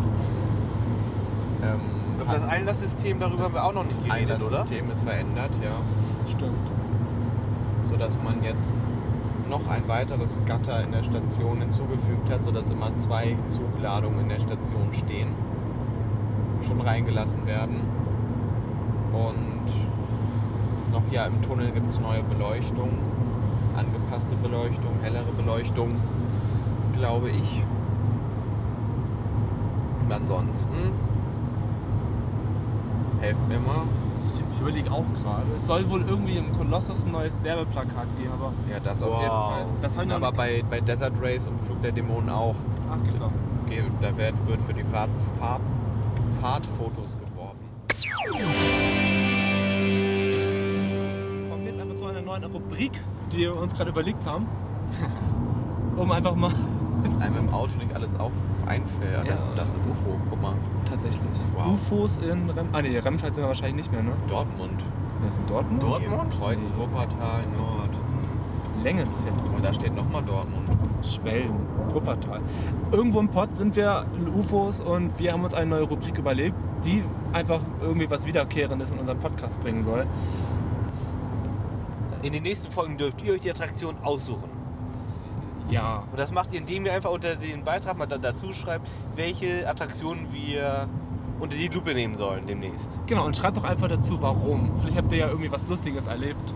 Ähm, 1.61 1.79
Ich 2.17 2.23
glaube, 2.25 2.39
das 2.39 2.49
Einlasssystem, 2.49 3.19
darüber 3.19 3.43
haben 3.43 3.53
wir 3.53 3.63
auch 3.63 3.73
noch 3.73 3.85
nicht 3.85 4.03
geredet, 4.03 4.41
oder? 4.41 4.57
System 4.59 4.89
ist 4.89 5.03
verändert, 5.03 5.51
ja. 5.63 5.75
Stimmt. 6.27 6.71
Sodass 7.83 8.17
man 8.23 8.41
jetzt 8.43 8.93
noch 9.51 9.67
ein 9.67 9.87
weiteres 9.87 10.39
Gatter 10.45 10.81
in 10.81 10.93
der 10.93 11.03
Station 11.03 11.59
hinzugefügt 11.59 12.29
hat, 12.31 12.43
sodass 12.43 12.69
immer 12.69 12.95
zwei 12.95 13.35
Zugladungen 13.49 14.21
in 14.21 14.29
der 14.29 14.39
Station 14.39 14.93
stehen. 14.93 15.27
Schon 16.65 16.79
reingelassen 16.79 17.45
werden. 17.45 17.81
Und 19.11 20.91
noch 20.93 21.03
hier 21.09 21.25
im 21.25 21.41
Tunnel 21.41 21.71
gibt 21.71 21.91
es 21.91 21.99
neue 21.99 22.23
Beleuchtung. 22.23 22.91
Angepasste 23.75 24.35
Beleuchtung, 24.37 24.93
hellere 25.01 25.31
Beleuchtung, 25.35 25.95
glaube 26.93 27.29
ich. 27.29 27.61
Und 30.03 30.13
ansonsten 30.13 30.93
helft 33.19 33.47
mir 33.49 33.59
mal. 33.59 33.83
Ich, 34.27 34.39
ich 34.55 34.61
überlege 34.61 34.91
auch 34.91 35.05
gerade. 35.21 35.43
Es 35.55 35.65
soll 35.65 35.89
wohl 35.89 36.01
irgendwie 36.07 36.37
im 36.37 36.51
Kolossus 36.57 37.05
ein 37.05 37.11
neues 37.11 37.43
Werbeplakat 37.43 38.07
geben, 38.17 38.31
aber 38.33 38.51
Ja, 38.69 38.79
das 38.79 39.01
auf 39.01 39.11
Wow. 39.11 39.19
jeden 39.21 39.31
Fall. 39.31 39.65
Das 39.81 39.81
Das 39.81 39.95
hab 39.95 40.01
ich 40.03 40.09
noch 40.09 40.15
aber 40.17 40.31
bei, 40.31 40.63
bei 40.69 40.79
Desert 40.81 41.13
Race 41.21 41.47
und 41.47 41.59
Flug 41.61 41.81
der 41.81 41.91
Dämonen 41.91 42.29
auch. 42.29 42.55
ach, 42.91 43.03
gibt's 43.03 43.21
auch. 43.21 43.31
Da 44.01 44.17
wird, 44.17 44.47
wird 44.47 44.61
für 44.63 44.73
die 44.73 44.83
Fahrt, 44.83 45.09
Fahrt, 45.39 45.61
Fahrtfotos 46.41 47.17
geworben. 47.17 47.59
Kommen 51.49 51.63
wir 51.63 51.71
jetzt 51.71 51.79
einfach 51.81 51.95
zu 51.95 52.05
einer 52.05 52.21
neuen 52.21 52.43
Rubrik, 52.43 53.01
die 53.31 53.37
wir 53.39 53.55
uns 53.55 53.73
gerade 53.73 53.91
überlegt 53.91 54.25
haben. 54.25 54.45
um 55.95 56.11
einfach 56.11 56.35
mal. 56.35 56.51
Dass 57.03 57.21
einem 57.21 57.37
im 57.47 57.53
Auto 57.53 57.75
nicht 57.77 57.93
alles 57.95 58.17
auf 58.19 58.31
einfällt. 58.65 59.15
Ja. 59.17 59.23
Das, 59.23 59.45
das 59.55 59.67
ist 59.67 59.75
ein 59.75 59.91
UFO, 59.91 60.15
guck 60.29 60.41
mal. 60.41 60.53
Tatsächlich. 60.89 61.21
Wow. 61.55 61.73
UFOs 61.73 62.17
in 62.17 62.49
Rem. 62.49 62.67
Ah, 62.71 62.81
nee, 62.81 62.97
Remscheid 62.97 63.33
sind 63.33 63.43
wir 63.43 63.47
wahrscheinlich 63.49 63.75
nicht 63.75 63.91
mehr, 63.91 64.03
ne? 64.03 64.11
Dortmund. 64.27 64.79
Sind 64.79 65.25
das 65.25 65.37
in 65.37 65.45
Dortmund? 65.47 65.83
Dortmund? 65.83 66.33
Kreuz, 66.39 66.57
Nee. 66.59 66.77
Wuppertal, 66.77 67.41
Nord. 67.57 67.89
Längenfeld. 68.83 69.33
Und 69.55 69.63
da 69.63 69.73
steht 69.73 69.95
nochmal 69.95 70.23
Dortmund. 70.23 70.67
Schwelm, 71.03 71.53
Wuppertal. 71.89 72.41
Irgendwo 72.91 73.19
im 73.19 73.29
Pott 73.29 73.55
sind 73.55 73.75
wir 73.75 74.05
in 74.15 74.27
UFOs 74.33 74.81
und 74.81 75.17
wir 75.19 75.33
haben 75.33 75.43
uns 75.43 75.53
eine 75.53 75.69
neue 75.69 75.83
Rubrik 75.83 76.17
überlebt, 76.17 76.55
die 76.85 77.03
einfach 77.33 77.61
irgendwie 77.81 78.09
was 78.09 78.25
Wiederkehrendes 78.25 78.91
in 78.91 78.99
unseren 78.99 79.19
Podcast 79.19 79.59
bringen 79.61 79.83
soll. 79.83 80.05
In 82.23 82.33
den 82.33 82.43
nächsten 82.43 82.71
Folgen 82.71 82.97
dürft 82.97 83.23
ihr 83.23 83.33
euch 83.33 83.41
die 83.41 83.49
Attraktion 83.49 83.95
aussuchen. 84.03 84.49
Ja, 85.71 86.03
Und 86.11 86.19
das 86.19 86.31
macht 86.31 86.53
ihr, 86.53 86.59
indem 86.59 86.85
ihr 86.85 86.93
einfach 86.93 87.09
unter 87.11 87.35
den 87.35 87.63
Beitrag 87.63 87.97
mal 87.97 88.05
da, 88.05 88.17
dazu 88.17 88.53
schreibt, 88.53 88.87
welche 89.15 89.67
Attraktionen 89.67 90.31
wir 90.31 90.87
unter 91.39 91.55
die 91.55 91.69
Lupe 91.69 91.93
nehmen 91.93 92.15
sollen 92.15 92.45
demnächst. 92.45 92.99
Genau, 93.07 93.25
und 93.25 93.35
schreibt 93.35 93.57
doch 93.57 93.63
einfach 93.63 93.87
dazu, 93.87 94.21
warum. 94.21 94.71
Vielleicht 94.79 94.97
habt 94.97 95.11
ihr 95.11 95.17
ja 95.19 95.27
irgendwie 95.29 95.51
was 95.51 95.67
Lustiges 95.67 96.05
erlebt. 96.07 96.53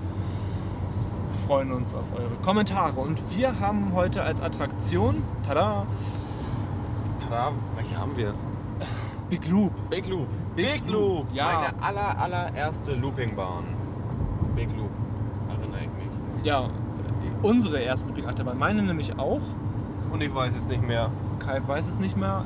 Wir 1.31 1.47
freuen 1.47 1.71
uns 1.71 1.93
auf 1.95 2.13
eure 2.15 2.35
Kommentare. 2.43 2.99
Und 2.99 3.19
wir 3.35 3.59
haben 3.59 3.93
heute 3.93 4.21
als 4.21 4.41
Attraktion, 4.41 5.23
tada, 5.47 5.85
Tada, 7.27 7.53
welche 7.75 7.97
haben 7.97 8.15
wir? 8.15 8.33
Big 9.29 9.47
Loop. 9.49 9.71
Big 9.89 10.05
Loop. 10.07 10.27
Big 10.55 10.85
Loop! 10.87 11.25
Ja, 11.33 11.69
Meine 11.71 11.83
aller, 11.83 12.19
allererste 12.19 12.93
Loopingbahn. 12.93 13.63
Big 14.55 14.69
Loop. 14.77 14.91
Erinnere 15.49 15.79
ich 15.81 15.87
mich. 15.87 16.45
ja, 16.45 16.69
unsere 17.41 17.79
erste 17.79 18.11
Big 18.11 18.27
Achterbahn. 18.27 18.57
Meine 18.57 18.81
nämlich 18.83 19.17
auch. 19.19 19.41
Und 20.11 20.21
ich 20.21 20.33
weiß 20.33 20.53
es 20.57 20.67
nicht 20.67 20.85
mehr. 20.85 21.09
Kai 21.39 21.61
weiß 21.65 21.87
es 21.87 21.99
nicht 21.99 22.15
mehr. 22.17 22.45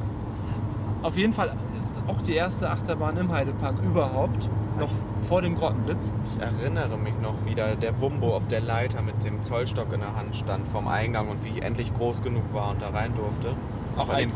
Auf 1.04 1.16
jeden 1.16 1.34
Fall 1.34 1.54
ist 1.78 1.92
es 1.92 2.02
auch 2.08 2.22
die 2.22 2.34
erste 2.34 2.70
Achterbahn 2.70 3.16
im 3.18 3.32
Heidepark 3.32 3.76
überhaupt. 3.84 4.50
Noch 4.80 4.90
vor 5.24 5.42
dem 5.42 5.56
Grottenblitz. 5.56 6.14
Ich 6.26 6.42
erinnere 6.42 6.98
mich 6.98 7.14
noch 7.22 7.46
wieder, 7.46 7.76
der 7.76 8.00
Wumbo 8.02 8.36
auf 8.36 8.48
der 8.48 8.62
Leiter 8.62 9.02
mit 9.02 9.24
dem 9.24 9.44
Zollstock 9.44 9.94
in 9.94 10.00
der 10.00 10.16
Hand 10.16 10.36
stand 10.36 10.68
vom 10.70 10.88
Eingang 10.88 11.30
und 11.30 11.44
wie 11.44 11.50
ich 11.50 11.62
endlich 11.62 11.94
groß 11.94 12.22
genug 12.22 12.44
war 12.54 12.72
und 12.72 12.82
da 12.82 12.90
rein 12.90 13.14
durfte. 13.16 13.54
Auch 13.98 14.08
Bei 14.08 14.14
alt, 14.16 14.26
den- 14.26 14.32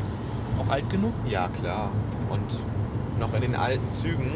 auch 0.60 0.70
alt 0.72 0.90
genug. 0.90 1.14
Ja, 1.28 1.48
klar. 1.48 1.90
Und 2.30 3.20
noch 3.20 3.34
in 3.34 3.42
den 3.42 3.56
alten 3.56 3.90
Zügen. 3.92 4.32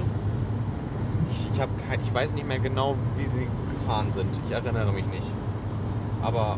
Ich, 1.32 1.48
ich, 1.54 1.62
hab 1.62 1.70
kein, 1.90 2.00
ich 2.02 2.14
weiß 2.14 2.34
nicht 2.34 2.48
mehr 2.48 2.60
genau, 2.60 2.96
wie 3.18 3.28
sie 3.28 3.48
gefahren 3.74 4.08
sind. 4.12 4.40
Ich 4.48 4.52
erinnere 4.54 4.92
mich 4.94 5.06
nicht. 5.08 5.30
Aber 6.22 6.58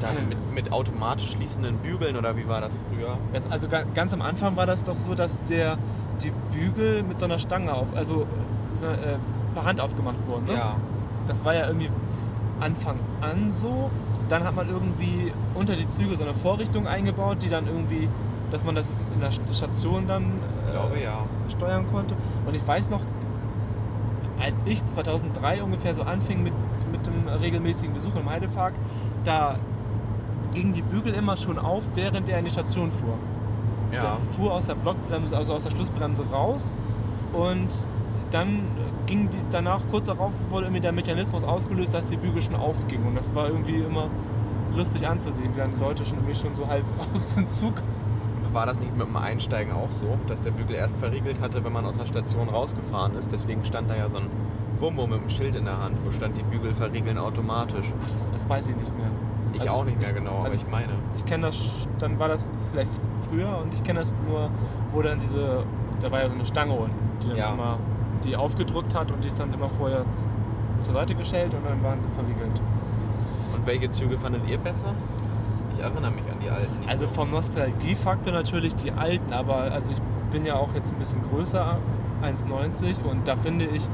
dann 0.00 0.14
mit, 0.28 0.54
mit 0.54 0.72
automatisch 0.72 1.32
schließenden 1.32 1.76
Bügeln 1.78 2.16
oder 2.16 2.36
wie 2.36 2.46
war 2.48 2.60
das 2.60 2.78
früher? 2.90 3.16
Das, 3.32 3.50
also 3.50 3.68
ga- 3.68 3.84
ganz 3.94 4.12
am 4.12 4.22
Anfang 4.22 4.56
war 4.56 4.66
das 4.66 4.84
doch 4.84 4.98
so, 4.98 5.14
dass 5.14 5.38
der, 5.48 5.78
die 6.22 6.32
Bügel 6.52 7.02
mit 7.02 7.18
so 7.18 7.24
einer 7.24 7.38
Stange 7.38 7.72
auf, 7.74 7.94
also 7.96 8.26
so 8.80 8.86
einer, 8.86 8.94
äh, 8.98 9.16
per 9.54 9.64
Hand 9.64 9.80
aufgemacht 9.80 10.16
wurden. 10.26 10.46
Ne? 10.46 10.54
Ja. 10.54 10.76
Das 11.28 11.44
war 11.44 11.54
ja 11.54 11.66
irgendwie 11.66 11.90
Anfang 12.60 12.96
an 13.20 13.50
so. 13.50 13.90
Dann 14.28 14.42
hat 14.44 14.54
man 14.56 14.68
irgendwie 14.68 15.32
unter 15.54 15.76
die 15.76 15.88
Züge 15.88 16.16
so 16.16 16.22
eine 16.24 16.34
Vorrichtung 16.34 16.86
eingebaut, 16.86 17.38
die 17.42 17.48
dann 17.50 17.66
irgendwie, 17.66 18.08
dass 18.50 18.64
man 18.64 18.74
das 18.74 18.90
in 19.14 19.20
der 19.20 19.30
St- 19.30 19.52
Station 19.54 20.06
dann 20.06 20.24
Ich 20.66 20.72
glaube 20.72 20.96
äh, 20.98 21.04
ja. 21.04 21.18
steuern 21.48 21.84
konnte. 21.92 22.14
Und 22.46 22.54
ich 22.56 22.66
weiß 22.66 22.90
noch, 22.90 23.00
als 24.42 24.54
ich 24.64 24.84
2003 24.84 25.62
ungefähr 25.62 25.94
so 25.94 26.02
anfing 26.02 26.42
mit, 26.42 26.52
dem 27.06 27.28
regelmäßigen 27.28 27.94
Besuch 27.94 28.14
im 28.16 28.28
Heidepark, 28.28 28.74
da 29.24 29.58
gingen 30.52 30.72
die 30.72 30.82
Bügel 30.82 31.14
immer 31.14 31.36
schon 31.36 31.58
auf, 31.58 31.84
während 31.94 32.28
er 32.28 32.38
in 32.38 32.44
die 32.44 32.50
Station 32.50 32.90
fuhr. 32.90 33.18
Ja. 33.92 34.00
Der 34.00 34.16
fuhr 34.32 34.52
aus 34.52 34.66
der 34.66 34.74
Blockbremse, 34.74 35.36
also 35.36 35.54
aus 35.54 35.64
der 35.64 35.70
Schlussbremse 35.70 36.24
raus 36.30 36.74
und 37.32 37.68
dann 38.30 38.62
ging 39.06 39.28
die, 39.30 39.38
danach 39.52 39.80
kurz 39.90 40.06
darauf 40.06 40.32
wurde 40.50 40.66
irgendwie 40.66 40.80
der 40.80 40.92
Mechanismus 40.92 41.44
ausgelöst, 41.44 41.94
dass 41.94 42.06
die 42.08 42.16
Bügel 42.16 42.42
schon 42.42 42.56
aufgingen 42.56 43.06
und 43.06 43.14
das 43.16 43.34
war 43.34 43.48
irgendwie 43.48 43.80
immer 43.80 44.08
lustig 44.74 45.06
anzusehen, 45.06 45.54
wie 45.54 45.58
dann 45.58 45.72
die 45.74 45.80
Leute 45.80 46.04
schon 46.04 46.18
irgendwie 46.18 46.34
schon 46.34 46.54
so 46.54 46.66
halb 46.66 46.84
aus 47.14 47.34
dem 47.34 47.46
Zug. 47.46 47.74
War 48.52 48.66
das 48.66 48.78
nicht 48.80 48.96
mit 48.96 49.06
dem 49.06 49.16
Einsteigen 49.16 49.72
auch 49.72 49.90
so, 49.90 50.16
dass 50.28 50.42
der 50.42 50.52
Bügel 50.52 50.76
erst 50.76 50.96
verriegelt 50.98 51.40
hatte, 51.40 51.64
wenn 51.64 51.72
man 51.72 51.84
aus 51.86 51.96
der 51.96 52.06
Station 52.06 52.48
rausgefahren 52.48 53.16
ist? 53.16 53.32
Deswegen 53.32 53.64
stand 53.64 53.90
da 53.90 53.96
ja 53.96 54.08
so 54.08 54.18
ein 54.18 54.30
Wumbo 54.80 55.06
mit 55.06 55.20
einem 55.20 55.30
Schild 55.30 55.54
in 55.56 55.64
der 55.64 55.78
Hand, 55.80 55.96
wo 56.04 56.10
stand, 56.12 56.36
die 56.36 56.42
Bügel 56.42 56.72
verriegeln 56.74 57.18
automatisch. 57.18 57.86
Das, 58.12 58.26
das 58.32 58.48
weiß 58.48 58.68
ich 58.68 58.76
nicht 58.76 58.96
mehr. 58.96 59.08
Ich 59.52 59.60
Also, 59.60 59.72
auch 59.74 59.84
nicht 59.84 60.00
mehr 60.00 60.12
genau, 60.12 60.32
aber 60.38 60.44
also 60.46 60.56
ich 60.56 60.68
meine. 60.68 60.88
Ich 61.16 61.24
kenne 61.24 61.46
das, 61.46 61.86
dann 61.98 62.18
war 62.18 62.28
das 62.28 62.50
vielleicht 62.70 62.90
früher 63.28 63.58
und 63.62 63.72
ich 63.72 63.82
kenne 63.84 64.00
das 64.00 64.14
nur, 64.28 64.50
wo 64.92 65.00
dann 65.02 65.18
diese, 65.20 65.62
da 66.00 66.10
war 66.10 66.22
ja 66.22 66.28
so 66.28 66.34
eine 66.34 66.44
Stange 66.44 66.72
unten, 66.72 66.92
die 67.22 67.28
dann 67.28 67.36
Ja. 67.36 67.52
immer, 67.52 67.78
die 68.24 68.34
aufgedrückt 68.36 68.94
hat 68.94 69.12
und 69.12 69.22
die 69.22 69.28
ist 69.28 69.38
dann 69.38 69.52
immer 69.54 69.68
vorher 69.68 70.04
zur 70.82 70.94
Seite 70.94 71.14
gestellt 71.14 71.54
und 71.54 71.64
dann 71.68 71.82
waren 71.84 72.00
sie 72.00 72.08
verriegelt. 72.08 72.60
Und 73.56 73.64
welche 73.66 73.88
Züge 73.90 74.18
fandet 74.18 74.42
ihr 74.48 74.58
besser? 74.58 74.88
Ich 75.72 75.80
erinnere 75.80 76.10
mich 76.10 76.24
an 76.30 76.38
die 76.42 76.50
alten. 76.50 76.80
Nicht 76.80 76.88
Also 76.90 77.04
so. 77.06 77.12
vom 77.12 77.30
Nostalgiefaktor 77.30 78.32
natürlich 78.32 78.74
die 78.76 78.90
alten, 78.90 79.32
aber 79.32 79.54
also 79.56 79.90
ich 79.92 79.98
bin 80.32 80.44
ja 80.44 80.56
auch 80.56 80.74
jetzt 80.74 80.92
ein 80.92 80.98
bisschen 80.98 81.20
größer, 81.30 81.78
1,90 82.22 83.02
und 83.08 83.28
da 83.28 83.36
finde 83.36 83.66
ich 83.66 83.86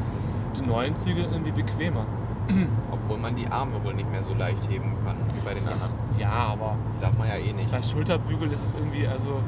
die 0.57 0.63
neuen 0.63 0.97
Züge 0.97 1.23
irgendwie 1.23 1.53
bequemer. 1.53 2.05
Obwohl 2.91 3.19
man 3.19 3.37
die 3.37 3.47
Arme 3.47 3.83
wohl 3.85 3.95
nicht 3.95 4.11
mehr 4.11 4.25
so 4.25 4.35
leicht 4.35 4.69
heben 4.69 4.93
kann 5.05 5.17
wie 5.35 5.41
bei 5.45 5.55
den 5.55 5.67
anderen. 5.69 5.93
Ja, 6.19 6.31
aber 6.31 6.75
Darf 7.01 7.17
man 7.17 7.29
ja 7.29 7.37
eh 7.37 7.53
nicht. 7.53 7.71
bei 7.71 7.83
Schulterbügel 7.83 8.51
ist 8.53 8.65
es 8.65 8.75
irgendwie, 8.75 9.07
also 9.07 9.41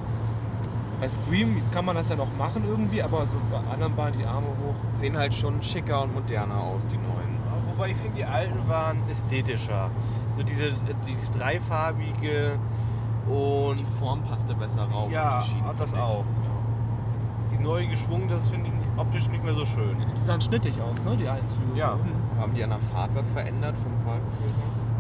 bei 1.01 1.09
Scream 1.09 1.61
kann 1.73 1.85
man 1.85 1.97
das 1.97 2.09
ja 2.11 2.17
noch 2.17 2.29
machen 2.39 2.63
irgendwie, 2.69 3.03
aber 3.03 3.27
so 3.27 3.37
bei 3.51 3.59
anderen 3.73 3.95
Bahnen 3.97 4.17
die 4.19 4.25
Arme 4.25 4.47
hoch. 4.47 4.75
Sehen 4.99 5.17
halt 5.17 5.35
schon 5.35 5.61
schicker 5.63 6.03
und 6.03 6.15
moderner 6.15 6.61
aus, 6.61 6.87
die 6.87 6.97
neuen. 6.97 7.33
Wobei 7.75 7.91
ich 7.91 7.97
finde, 7.97 8.19
die 8.19 8.25
alten 8.25 8.69
waren 8.69 8.99
ästhetischer. 9.11 9.91
So 10.37 10.43
diese, 10.43 10.73
dieses 11.09 11.31
dreifarbige 11.33 12.53
und 13.27 13.79
Die 13.79 13.85
Form 13.99 14.23
passte 14.23 14.55
besser 14.55 14.83
rauf. 14.85 15.11
ja, 15.11 15.39
auf 15.39 15.45
die 15.45 15.51
Schienen, 15.51 15.65
hat 15.67 15.81
das 15.81 15.91
finde 15.91 16.05
ich. 16.05 16.09
Auch. 17.53 17.59
Dieses 17.59 17.65
neue 17.65 17.87
geschwungen, 17.89 18.29
das 18.29 18.49
finde 18.49 18.71
ich 18.71 18.99
optisch 19.01 19.29
nicht 19.29 19.45
mehr 19.45 19.55
so 19.55 19.65
schön. 19.65 19.97
Die 20.15 20.21
sahen 20.21 20.41
schnittig 20.41 20.81
aus, 20.81 21.05
ne, 21.05 21.17
die 21.17 21.29
alten 21.29 21.49
Züge. 21.49 21.77
Ja. 21.79 21.95
Mhm. 21.97 22.41
Haben 22.41 22.55
die 22.55 22.65
an 22.65 22.71
der 22.71 22.81
Fahrt 22.81 23.15
was 23.15 23.29
verändert 23.29 23.75
vom 23.79 23.93
Fahrgefühl? 24.01 24.51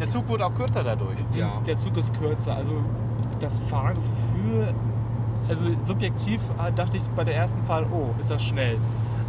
Der 0.00 0.08
Zug 0.08 0.28
wurde 0.28 0.46
auch 0.46 0.54
kürzer 0.54 0.82
dadurch. 0.82 1.16
Sind, 1.30 1.40
Ja. 1.40 1.60
Der 1.66 1.76
Zug 1.76 1.96
ist 1.96 2.12
kürzer, 2.18 2.56
also 2.56 2.74
das 3.40 3.58
Fahrgefühl, 3.60 4.74
also 5.48 5.64
subjektiv 5.80 6.40
äh, 6.64 6.72
dachte 6.72 6.96
ich 6.96 7.02
bei 7.10 7.24
der 7.24 7.36
ersten 7.36 7.62
Fahrt, 7.64 7.86
oh, 7.92 8.10
ist 8.20 8.30
das 8.30 8.42
schnell. 8.42 8.78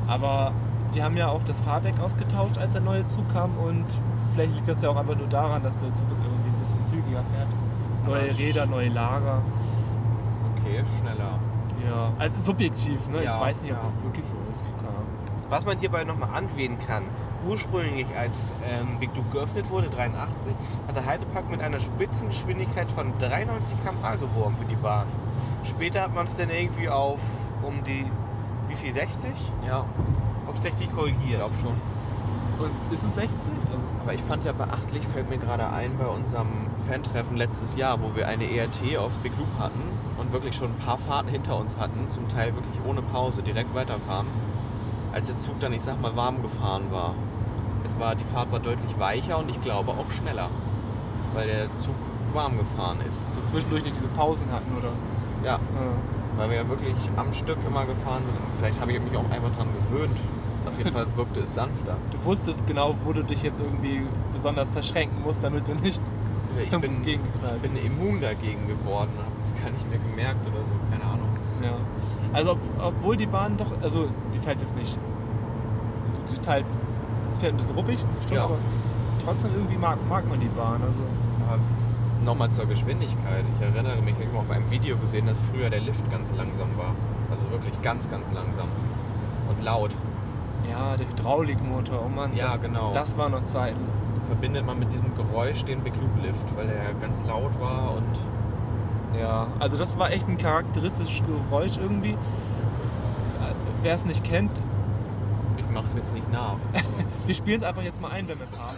Aber 0.08 0.52
die 0.94 1.02
haben 1.02 1.18
ja 1.18 1.28
auch 1.28 1.44
das 1.44 1.60
Fahrwerk 1.60 2.00
ausgetauscht, 2.00 2.58
als 2.58 2.74
der 2.74 2.82
neue 2.82 3.06
Zug 3.06 3.28
kam 3.34 3.52
und 3.58 3.86
vielleicht 4.34 4.56
liegt 4.56 4.68
das 4.68 4.82
ja 4.82 4.90
auch 4.90 4.96
einfach 4.96 5.16
nur 5.16 5.28
daran, 5.28 5.64
dass 5.64 5.80
der 5.80 5.94
Zug 5.94 6.06
jetzt 6.10 6.22
irgendwie 6.22 6.50
ein 6.50 6.60
bisschen 6.60 6.86
zügiger 6.86 7.24
fährt. 7.34 7.48
Neue 8.06 8.38
Räder, 8.38 8.66
neue 8.66 8.90
Lager. 8.90 9.42
Okay, 10.58 10.84
schneller. 11.00 11.40
Ja, 11.88 12.13
also 12.17 12.39
subjektiv, 12.39 13.08
ne? 13.10 13.24
Ja, 13.24 13.36
ich 13.36 13.41
weiß 13.41 13.62
nicht, 13.63 13.72
ob 13.74 13.84
ja. 13.84 13.89
das 13.89 14.04
wirklich 14.04 14.26
so 14.26 14.38
ist. 14.52 14.63
Was 15.50 15.65
man 15.65 15.78
hierbei 15.78 16.04
nochmal 16.04 16.30
anwählen 16.34 16.78
kann, 16.80 17.04
ursprünglich 17.46 18.08
als 18.17 18.38
ähm, 18.65 19.00
Big 19.00 19.15
Loop 19.15 19.32
geöffnet 19.32 19.69
wurde, 19.69 19.89
83, 19.89 20.54
hat 20.88 20.96
der 20.96 21.06
Heidepark 21.06 21.50
mit 21.50 21.62
einer 21.62 21.80
Spitzengeschwindigkeit 21.80 22.91
von 22.91 23.13
93 23.19 23.76
km/h 23.84 24.15
geworben 24.15 24.56
für 24.58 24.65
die 24.65 24.76
Bahn. 24.76 25.08
Später 25.63 26.02
hat 26.02 26.15
man 26.15 26.26
es 26.28 26.36
dann 26.36 26.50
irgendwie 26.50 26.89
auf 26.89 27.19
um 27.62 27.84
die, 27.84 28.06
wie 28.67 28.76
viel, 28.76 28.93
60? 28.93 29.32
Ja, 29.67 29.86
Auf 30.48 30.58
60 30.62 30.88
ich 30.88 30.93
korrigiert. 30.93 31.39
glaube 31.39 31.56
schon. 31.58 31.76
Und 32.60 32.93
ist 32.93 33.04
es 33.04 33.15
60? 33.15 33.38
Also, 33.39 33.78
Aber 34.02 34.13
ich 34.13 34.22
fand 34.22 34.43
ja 34.46 34.52
beachtlich, 34.52 35.08
fällt 35.08 35.30
mir 35.30 35.38
gerade 35.38 35.67
ein, 35.69 35.98
bei 35.98 36.08
unserem 36.08 36.48
Fan-Treffen 36.89 37.38
letztes 37.38 37.76
Jahr, 37.76 38.02
wo 38.02 38.15
wir 38.15 38.28
eine 38.28 38.50
ERT 38.50 38.98
auf 38.98 39.17
Big 39.19 39.34
Loop 39.38 39.60
hatten 39.60 39.92
und 40.17 40.32
wirklich 40.34 40.56
schon 40.56 40.69
ein 40.69 40.78
paar 40.86 40.97
Fahrten 40.97 41.30
hinter 41.30 41.58
uns 41.58 41.78
hatten, 41.78 42.10
zum 42.10 42.28
Teil 42.30 42.54
wirklich 42.56 42.80
ohne 42.88 43.02
Pause, 43.02 43.41
direkt 43.41 43.73
weiterfahren, 43.76 44.28
als 45.13 45.28
der 45.28 45.38
Zug 45.39 45.60
dann, 45.60 45.73
ich 45.73 45.82
sag 45.82 46.02
mal, 46.02 46.15
warm 46.15 46.41
gefahren 46.41 46.84
war. 46.91 47.13
Es 47.86 47.99
war, 47.99 48.15
die 48.15 48.23
Fahrt 48.26 48.52
war 48.52 48.60
deutlich 48.60 48.97
weicher 48.99 49.38
und 49.39 49.49
ich 49.49 49.62
glaube 49.62 49.91
auch 49.91 50.10
schneller, 50.12 50.49
weil 51.34 51.47
der 51.47 51.78
Zug 51.78 51.95
warm 52.34 52.58
gefahren 52.58 52.97
ist. 53.08 53.19
so 53.36 53.41
zwischendurch 53.43 53.84
nicht 53.84 53.95
diese 53.95 54.08
Pausen 54.08 54.52
hatten, 54.52 54.71
oder? 54.78 54.89
Ja, 55.43 55.54
Ja. 55.56 55.60
weil 56.38 56.49
wir 56.49 56.58
ja 56.58 56.67
wirklich 56.69 56.95
am 57.15 57.34
Stück 57.34 57.58
immer 57.67 57.86
gefahren 57.86 58.23
sind. 58.26 58.38
Vielleicht 58.58 58.80
habe 58.80 58.91
ich 58.93 58.99
mich 59.02 59.15
auch 59.15 59.30
einfach 59.30 59.52
dran 59.56 59.67
gewöhnt. 59.89 60.17
Auf 60.65 60.78
jeden 60.78 60.93
Fall 60.93 61.06
wirkte 61.15 61.41
es 61.41 61.54
sanfter. 61.54 61.97
Du 62.12 62.26
wusstest 62.26 62.65
genau, 62.65 62.95
wo 63.04 63.12
du 63.13 63.21
dich 63.23 63.43
jetzt 63.43 63.60
irgendwie 63.60 64.02
besonders 64.32 64.71
verschränken 64.71 65.21
musst, 65.21 65.43
damit 65.43 65.67
du 65.67 65.73
nicht 65.76 66.02
Ich 66.63 66.69
bin, 66.80 67.06
ich 67.06 67.19
bin 67.62 67.76
immun 67.86 68.21
dagegen 68.21 68.65
geworden, 68.67 69.12
das 69.43 69.53
gar 69.62 69.69
nicht 69.71 69.89
mehr 69.89 69.99
gemerkt 69.99 70.47
oder 70.47 70.63
so, 70.63 70.73
keine 70.91 71.03
Ahnung. 71.03 71.29
Ja. 71.62 71.75
Also 72.34 72.51
ob, 72.53 72.60
obwohl 72.82 73.15
die 73.17 73.25
Bahn 73.27 73.58
doch, 73.58 73.71
also 73.82 74.08
sie 74.27 74.39
fährt 74.39 74.60
jetzt 74.60 74.75
nicht, 74.75 74.97
sie 76.25 76.38
teilt, 76.39 76.65
es 77.32 77.39
fährt 77.39 77.53
ein 77.53 77.58
bisschen 77.58 77.75
ruppig, 77.75 77.99
stimmt, 78.21 78.32
Ja. 78.32 78.45
aber 78.45 78.58
trotzdem 79.23 79.51
irgendwie 79.56 79.77
mag, 79.77 79.97
mag 80.10 80.27
man 80.27 80.39
die 80.39 80.47
Bahn. 80.49 80.82
Also 80.82 80.99
Aber 81.47 81.60
nochmal 82.25 82.49
zur 82.51 82.65
Geschwindigkeit. 82.65 83.43
Ich 83.56 83.62
erinnere 83.62 84.01
mich, 84.01 84.15
ich 84.19 84.27
habe 84.27 84.38
auf 84.39 84.49
einem 84.49 84.69
Video 84.69 84.97
gesehen, 84.97 85.25
dass 85.27 85.39
früher 85.51 85.69
der 85.69 85.82
Lift 85.82 86.10
ganz 86.12 86.34
langsam 86.36 86.69
war. 86.77 86.95
Also 87.32 87.49
wirklich 87.51 87.82
ganz, 87.82 88.10
ganz 88.10 88.32
langsam. 88.34 88.67
Und 89.49 89.62
laut. 89.63 89.91
ja, 90.69 90.95
der 90.95 91.08
Hydraulikmotor, 91.08 92.01
oh 92.06 92.10
Mann, 92.10 92.36
Ja, 92.36 92.45
das, 92.49 92.62
genau. 92.62 92.91
das 92.93 93.17
war 93.17 93.29
noch 93.29 93.43
Zeiten. 93.45 93.82
Verbindet 94.25 94.65
man 94.65 94.79
mit 94.79 94.91
diesem 94.93 95.13
Geräusch 95.15 95.65
den 95.65 95.82
Big 95.82 95.93
Loop 95.95 96.23
Lift, 96.25 96.56
weil 96.58 96.67
der 96.67 96.93
ganz 97.01 97.21
laut 97.27 97.60
war 97.60 97.95
und 97.97 98.17
Ja, 99.19 99.47
also 99.60 99.78
das 99.78 99.97
war 99.97 100.12
echt 100.12 100.28
ein 100.28 100.38
charakteristisches 100.38 101.21
Geräusch 101.26 101.78
irgendwie. 101.78 102.12
Äh, 102.12 102.15
Wer 103.82 103.95
es 103.95 104.06
nicht 104.06 104.23
kennt, 104.23 104.52
ich 105.58 105.69
mache 105.69 105.86
es 105.89 105.95
jetzt 105.95 106.13
nicht 106.13 106.32
nach. 106.32 106.58
wir 107.26 107.36
spielen 107.36 107.58
es 107.58 107.63
einfach 107.63 107.84
jetzt 107.84 108.02
mal 108.02 108.12
ein, 108.12 108.28
wenn 108.28 108.39
wir 108.39 108.45
es 108.45 108.58
haben. 108.58 108.78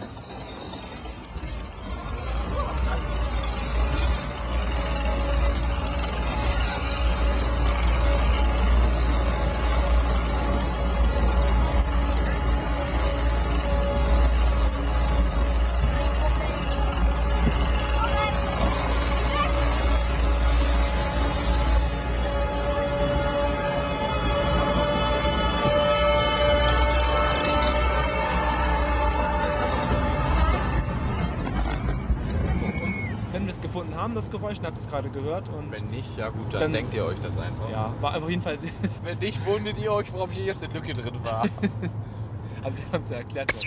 Namen, 33.40 34.14
das 34.14 34.30
Geräusch, 34.30 34.58
und 34.58 34.66
habt 34.66 34.78
es 34.78 34.88
gerade 34.88 35.08
gehört. 35.10 35.48
Und 35.50 35.70
Wenn 35.70 35.86
nicht, 35.88 36.08
ja 36.16 36.28
gut, 36.30 36.52
dann, 36.52 36.60
Dann- 36.62 36.72
denkt 36.72 36.94
ihr 36.94 37.04
euch 37.04 37.18
das 37.20 37.36
einfach. 37.38 37.70
ja, 37.70 37.92
war 38.00 38.16
auf 38.16 38.28
jeden 38.28 38.42
Fall 38.42 38.58
sehr. 38.58 38.70
Wenn 39.04 39.18
nicht, 39.18 39.44
wundert 39.46 39.78
ihr 39.78 39.92
euch, 39.92 40.12
warum 40.12 40.30
hier 40.30 40.44
jetzt 40.44 40.62
eine 40.64 40.72
Lücke 40.72 40.94
drin 40.94 41.14
war. 41.22 41.42
Aber 42.62 42.76
wir 42.76 42.84
haben 42.92 43.02
es 43.02 43.10
ja 43.10 43.16
erklärt. 43.18 43.52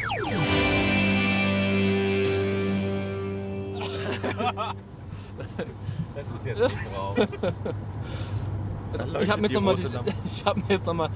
Das 6.15 6.31
ist 6.31 6.45
jetzt 6.45 6.59
nicht 6.61 6.75
drauf. 6.93 7.17
Ich 9.21 9.29
habe 9.29 9.41
mir, 9.41 9.47
jetzt 9.47 9.53
noch 9.53 9.61
mal 9.61 9.71
rote 9.71 9.87
die- 9.89 9.95
Lampe. 9.95 10.13
ich 10.25 10.45
hab 10.45 10.57
mir 10.57 10.63
jetzt 10.69 10.85
nochmal. 10.85 11.09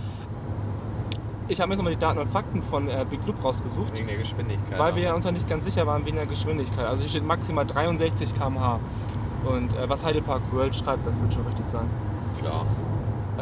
Ich 1.50 1.60
habe 1.60 1.68
mir 1.68 1.74
jetzt 1.74 1.80
nochmal 1.80 1.94
die 1.94 2.00
Daten 2.00 2.20
und 2.20 2.28
Fakten 2.28 2.62
von 2.62 2.88
äh, 2.88 3.06
Big 3.10 3.20
Loop 3.28 3.44
rausgesucht, 3.44 3.98
Wegen 3.98 4.08
der 4.08 4.18
Geschwindigkeit. 4.18 4.80
weil 4.80 4.96
wir 4.96 5.14
uns 5.14 5.26
noch 5.26 5.32
nicht 5.34 5.48
ganz 5.48 5.66
sicher 5.66 5.86
waren 5.86 6.06
wegen 6.06 6.16
der 6.18 6.26
Geschwindigkeit. 6.26 6.86
Also 6.86 7.02
hier 7.02 7.10
steht 7.10 7.26
maximal 7.26 7.66
63 7.66 8.34
km/h. 8.34 8.80
Und 9.46 9.74
äh, 9.76 9.90
was 9.90 10.06
Heidepark 10.06 10.42
World 10.54 10.74
schreibt, 10.76 11.06
das 11.06 11.20
wird 11.20 11.34
schon 11.34 11.46
richtig 11.46 11.68
sein. 11.68 11.86
Ja. 12.44 12.64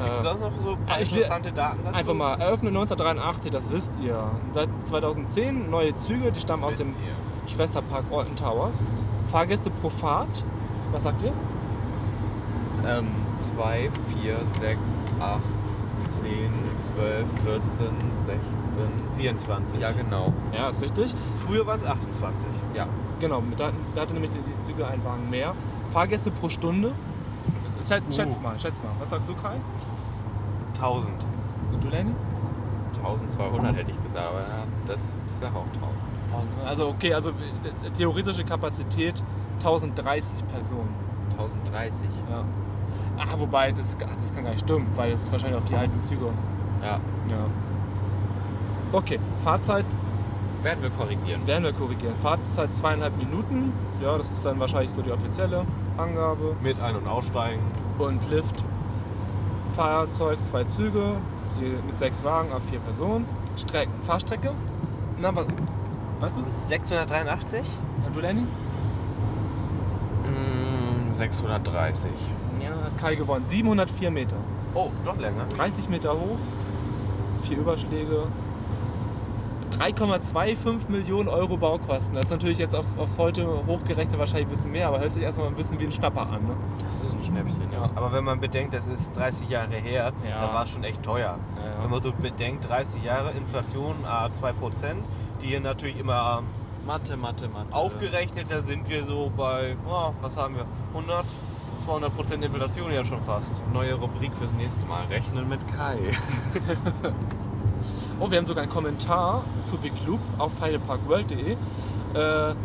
Gibt 0.04 0.14
es 0.14 0.20
Äh, 0.20 0.24
sonst 0.24 0.42
noch 0.42 0.52
so 0.58 0.66
will- 0.72 0.78
interessante 1.00 1.52
Daten 1.52 1.80
dazu? 1.84 1.96
einfach 1.98 2.14
mal, 2.14 2.34
eröffnet 2.40 2.70
1983, 2.76 3.52
das 3.52 3.70
wisst 3.70 3.92
ihr. 4.02 4.24
Seit 4.54 4.70
2010 4.86 5.70
neue 5.70 5.94
Züge, 5.96 6.32
die 6.32 6.40
stammen 6.40 6.64
aus 6.64 6.78
Das 6.78 6.86
dem 6.88 6.96
wisst 6.96 7.06
ihr. 7.06 7.56
Schwesterpark 7.56 8.06
Alton 8.12 8.36
Towers. 8.36 8.86
Fahrgäste 9.28 9.70
pro 9.70 9.90
Fahrt, 9.90 10.44
was 10.92 11.04
sagt 11.04 11.22
ihr? 11.22 11.34
Ähm, 12.88 13.08
2, 13.36 13.90
4, 14.22 14.38
6, 14.60 15.06
8, 15.20 15.40
10, 16.08 16.52
12, 16.80 17.26
14, 17.44 17.88
16. 18.24 18.40
24. 19.18 19.80
Ja, 19.80 19.92
genau. 19.92 20.34
Ja, 20.54 20.70
ist 20.70 20.82
richtig. 20.82 21.14
Früher 21.46 21.66
waren 21.66 21.80
es 21.80 21.86
28. 21.86 22.48
Ja. 22.74 22.88
Genau, 23.20 23.44
da, 23.58 23.72
da 23.96 24.02
hatte 24.02 24.14
nämlich 24.14 24.32
die, 24.32 24.40
die 24.40 24.64
Züge 24.64 24.88
einen 24.88 25.04
Wagen 25.06 25.30
mehr. 25.30 25.54
Fahrgäste 25.92 26.32
pro 26.32 26.50
Stunde. 26.50 26.94
Schätz, 27.88 28.04
Uh. 28.08 28.12
schätz 28.12 28.40
mal, 28.42 28.60
schätz 28.60 28.76
mal. 28.78 28.92
Was 29.00 29.10
sagst 29.10 29.30
du, 29.30 29.34
Kai? 29.36 29.58
1000. 30.76 31.12
Und 31.74 31.84
du, 31.84 31.90
Lenny? 31.90 32.12
1200 32.98 33.76
hätte 33.76 33.92
ich 33.92 34.04
gesagt, 34.04 34.28
aber 34.28 34.40
ja, 34.42 34.64
das 34.86 35.02
ist, 35.02 35.32
ich 35.32 35.38
sage 35.40 35.56
auch 35.56 35.66
1000. 35.66 36.66
Also 36.66 36.88
okay, 36.90 37.14
also 37.14 37.32
äh, 37.32 37.90
theoretische 37.98 38.44
Kapazität 38.44 39.24
1030 39.56 40.46
Personen. 40.48 40.94
1030. 41.32 42.08
Ja. 42.30 42.44
Ah, 43.18 43.36
wobei, 43.38 43.72
das, 43.72 43.96
ach, 44.04 44.16
das 44.22 44.34
kann 44.34 44.44
gar 44.44 44.52
nicht 44.52 44.64
stimmen, 44.64 44.88
weil 44.96 45.12
das 45.12 45.24
ist 45.24 45.32
wahrscheinlich 45.32 45.58
auf 45.58 45.66
die 45.66 45.76
alten 45.76 46.04
Züge. 46.04 46.26
Ja. 46.82 47.00
Ja. 47.30 47.46
Okay, 48.92 49.20
Fahrzeit 49.44 49.86
Werden 50.64 50.82
wir 50.82 50.90
korrigieren. 50.90 51.46
werden 51.48 51.64
wir 51.64 51.74
korrigieren. 51.74 52.16
Fahrzeit 52.22 52.76
zweieinhalb 52.76 53.16
Minuten. 53.18 53.72
Ja, 54.02 54.18
das 54.18 54.30
ist 54.32 54.44
dann 54.44 54.60
wahrscheinlich 54.60 54.92
so 54.92 55.02
die 55.02 55.12
offizielle 55.12 55.66
Angabe. 55.98 56.56
Mit 56.62 56.82
Ein- 56.82 56.96
und 56.96 57.08
Aussteigen. 57.08 57.62
Und 58.00 58.28
Lift. 58.30 58.64
Fahrzeug, 59.74 60.44
zwei 60.44 60.64
Züge, 60.66 61.14
mit 61.88 61.98
sechs 62.00 62.24
Wagen 62.24 62.52
auf 62.52 62.64
vier 62.70 62.80
Personen. 62.80 63.26
Strecken, 63.56 63.94
Fahrstrecke. 64.02 64.52
Na, 65.20 65.34
was? 65.36 65.46
Weißt 66.20 66.38
du? 66.38 66.42
683? 66.68 67.60
Ja, 68.04 68.10
du, 68.14 68.20
Lenny? 68.20 68.42
Mm, 70.24 71.12
630. 71.12 72.12
Ja, 72.64 72.70
hat 72.86 72.98
Kai 72.98 73.16
gewonnen. 73.16 73.46
704 73.48 74.12
Meter. 74.12 74.36
Oh, 74.74 74.90
doch 75.06 75.18
länger. 75.18 75.46
30 75.56 75.90
Meter 75.90 76.14
hoch, 76.14 76.38
vier 77.42 77.58
Überschläge. 77.58 78.24
3,25 79.80 80.90
Millionen 80.92 81.28
Euro 81.30 81.58
Baukosten. 81.58 82.16
Das 82.16 82.26
ist 82.26 82.32
natürlich 82.32 82.58
jetzt 82.60 82.76
auf, 82.76 82.86
aufs 83.00 83.18
heute 83.18 83.48
hochgerechnet 83.66 84.20
wahrscheinlich 84.20 84.48
ein 84.48 84.50
bisschen 84.50 84.72
mehr, 84.72 84.88
aber 84.90 85.00
hört 85.00 85.12
sich 85.12 85.24
erstmal 85.24 85.48
ein 85.48 85.56
bisschen 85.56 85.80
wie 85.80 85.86
ein 85.86 85.92
Schnapper 85.92 86.22
an. 86.22 86.44
Ne? 86.46 86.56
Das 86.86 86.96
ist 87.02 87.12
ein 87.14 87.24
Schnäppchen, 87.24 87.72
ja. 87.72 87.90
Aber 87.96 88.12
wenn 88.12 88.24
man 88.24 88.40
bedenkt, 88.40 88.74
das 88.74 88.86
ist 88.88 89.16
30 89.16 89.50
Jahre 89.50 89.74
her, 89.76 90.12
Ja. 90.30 90.46
da 90.48 90.54
war 90.54 90.64
es 90.66 90.70
schon 90.72 90.84
echt 90.84 91.02
teuer. 91.04 91.40
Wenn 91.82 91.90
man 91.90 92.04
so 92.04 92.12
bedenkt, 92.12 92.68
30 92.70 93.04
Jahre 93.04 93.32
Inflation, 93.32 93.96
ah, 94.06 94.28
2%, 94.30 95.04
die 95.42 95.48
hier 95.48 95.62
natürlich 95.62 95.98
immer 96.00 96.44
Mathe, 96.86 97.16
Mathe, 97.18 97.48
Mathe. 97.48 97.74
aufgerechnet, 97.74 98.48
da 98.50 98.62
sind 98.62 98.88
wir 98.90 99.06
so 99.06 99.32
bei, 99.36 99.76
oh, 99.90 100.12
was 100.22 100.36
haben 100.36 100.56
wir, 100.56 100.66
100, 100.94 101.26
200 101.86 102.16
Prozent 102.16 102.44
Inflation 102.44 102.92
ja 102.92 103.04
schon 103.04 103.22
fast. 103.24 103.52
Neue 103.74 103.94
Rubrik 103.96 104.36
fürs 104.36 104.54
nächste 104.54 104.86
Mal. 104.86 105.06
Rechnen 105.06 105.48
mit 105.50 105.60
Kai. 105.68 105.98
Oh, 108.20 108.30
wir 108.30 108.38
haben 108.38 108.46
sogar 108.46 108.62
einen 108.62 108.72
Kommentar 108.72 109.44
zu 109.64 109.78
Big 109.78 109.94
Loop 110.06 110.20
auf 110.38 110.62
heideparkworld.de. 110.62 111.54
Äh, 111.54 112.56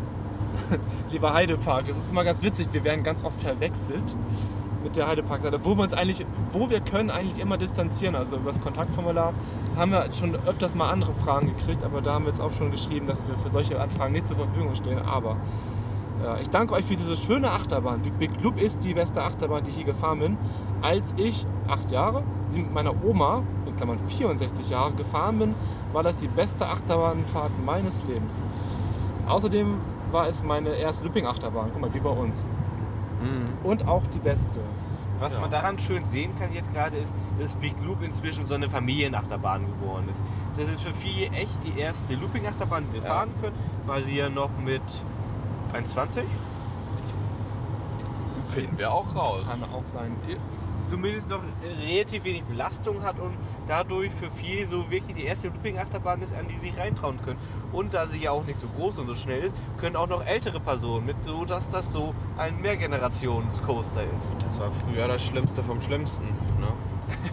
lieber 1.11 1.33
Heidepark, 1.33 1.87
das 1.87 1.97
ist 1.97 2.13
mal 2.13 2.25
ganz 2.25 2.43
witzig, 2.43 2.69
wir 2.73 2.85
werden 2.85 3.03
ganz 3.03 3.25
oft 3.25 3.41
verwechselt 3.41 4.15
mit 4.83 4.97
der 4.97 5.09
Heidepark-Seite, 5.09 5.65
wo 5.65 5.75
wir 5.77 5.83
uns 5.83 5.95
eigentlich, 5.95 6.25
wo 6.53 6.71
wir 6.71 6.81
können, 6.81 7.11
eigentlich 7.11 7.39
immer 7.39 7.57
distanzieren. 7.57 8.15
Also 8.15 8.37
über 8.37 8.47
das 8.47 8.61
Kontaktformular 8.61 9.33
haben 9.77 9.91
wir 9.91 10.13
schon 10.13 10.37
öfters 10.47 10.75
mal 10.75 10.91
andere 10.91 11.15
Fragen 11.15 11.49
gekriegt, 11.57 11.83
aber 11.83 12.03
da 12.03 12.15
haben 12.15 12.25
wir 12.27 12.31
jetzt 12.31 12.41
auch 12.41 12.53
schon 12.53 12.71
geschrieben, 12.71 13.07
dass 13.07 13.27
wir 13.27 13.37
für 13.37 13.51
solche 13.51 13.81
Anfragen 13.81 14.13
nicht 14.13 14.27
zur 14.27 14.37
Verfügung 14.37 14.75
stehen. 14.75 14.99
Aber 14.99 15.37
ich 16.41 16.49
danke 16.51 16.75
euch 16.75 16.85
für 16.85 16.97
diese 16.97 17.15
schöne 17.17 17.51
Achterbahn. 17.51 18.01
Big, 18.01 18.19
Big 18.19 18.43
Loop 18.43 18.59
ist 18.61 18.83
die 18.83 18.95
beste 18.95 19.23
Achterbahn, 19.23 19.63
die 19.65 19.71
ich 19.71 19.77
je 19.79 19.85
gefahren 19.85 20.19
bin. 20.19 20.39
Als 20.83 21.15
ich 21.17 21.47
acht 21.69 21.91
Jahre, 21.91 22.23
sie 22.49 22.61
mit 22.61 22.73
meiner 22.73 22.93
Oma, 23.05 23.43
in 23.67 23.77
Klammern 23.77 23.99
64 23.99 24.71
Jahre, 24.71 24.93
gefahren 24.93 25.39
bin, 25.39 25.55
war 25.93 26.03
das 26.03 26.17
die 26.17 26.29
beste 26.29 26.67
Achterbahnfahrt 26.67 27.53
meines 27.65 28.03
Lebens. 28.05 28.43
Außerdem 29.27 29.79
war 30.13 30.29
es 30.29 30.43
meine 30.43 30.71
erste 30.71 31.05
Looping-Achterbahn, 31.05 31.71
guck 31.73 31.81
mal, 31.81 31.93
wie 31.95 32.01
bei 32.01 32.11
uns. 32.11 32.47
Mhm. 33.21 33.45
Und 33.69 33.87
auch 33.89 34.07
die 34.07 34.19
beste. 34.19 34.61
Was 35.19 35.33
Ja. 35.35 35.41
man 35.41 35.51
daran 35.51 35.79
schön 35.79 36.05
sehen 36.07 36.33
kann 36.39 36.53
jetzt 36.53 36.73
gerade 36.75 36.97
ist, 36.99 37.15
dass 37.41 37.55
Big 37.57 37.75
Loop 37.85 38.03
inzwischen 38.03 38.45
so 38.47 38.55
eine 38.55 38.69
Familienachterbahn 38.69 39.65
geworden 39.67 40.09
ist. 40.11 40.23
Das 40.57 40.69
ist 40.69 40.83
für 40.83 40.93
viele 40.95 41.31
echt 41.35 41.59
die 41.65 41.79
erste 41.79 42.15
Looping-Achterbahn, 42.15 42.85
die 42.85 42.91
sie 42.91 42.99
Ja. 42.99 43.05
fahren 43.05 43.31
können, 43.41 43.57
weil 43.87 44.03
sie 44.05 44.17
ja 44.17 44.29
noch 44.29 44.51
mit 44.63 44.83
21 45.77 46.25
Finden 48.49 48.79
wir 48.79 48.93
auch 48.93 49.15
raus. 49.15 49.43
Kann 49.49 49.63
auch 49.65 49.87
sein. 49.87 50.17
zumindest 50.89 51.29
noch 51.31 51.41
relativ 51.63 52.25
wenig 52.25 52.45
Belastung 52.45 53.03
hat 53.03 53.19
und 53.19 53.35
dadurch 53.67 54.13
für 54.13 54.31
viele 54.31 54.67
so 54.67 54.89
wirklich 54.91 55.17
die 55.17 55.25
erste 55.25 55.49
Looping-Achterbahn 55.49 56.23
ist, 56.23 56.33
an 56.33 56.47
die 56.49 56.59
sie 56.61 56.71
reintrauen 56.71 57.21
können. 57.23 57.39
Und 57.73 57.93
da 57.93 58.07
sie 58.07 58.23
ja 58.23 58.31
auch 58.31 58.45
nicht 58.45 58.61
so 58.61 58.69
groß 58.69 59.01
und 59.01 59.09
so 59.09 59.15
schnell 59.15 59.47
ist, 59.47 59.57
können 59.79 59.97
auch 59.97 60.07
noch 60.07 60.25
ältere 60.25 60.61
Personen 60.61 61.07
mit, 61.07 61.17
so 61.25 61.45
dass 61.45 61.69
das 61.69 61.91
so 61.91 62.15
ein 62.39 62.61
Mehrgenerations-Coaster 62.61 64.05
ist. 64.17 64.37
Das 64.47 64.61
war 64.61 64.71
früher 64.71 65.09
das 65.09 65.25
Schlimmste 65.25 65.63
vom 65.63 65.83
Schlimmsten. 65.83 66.25
Ne? 66.61 66.69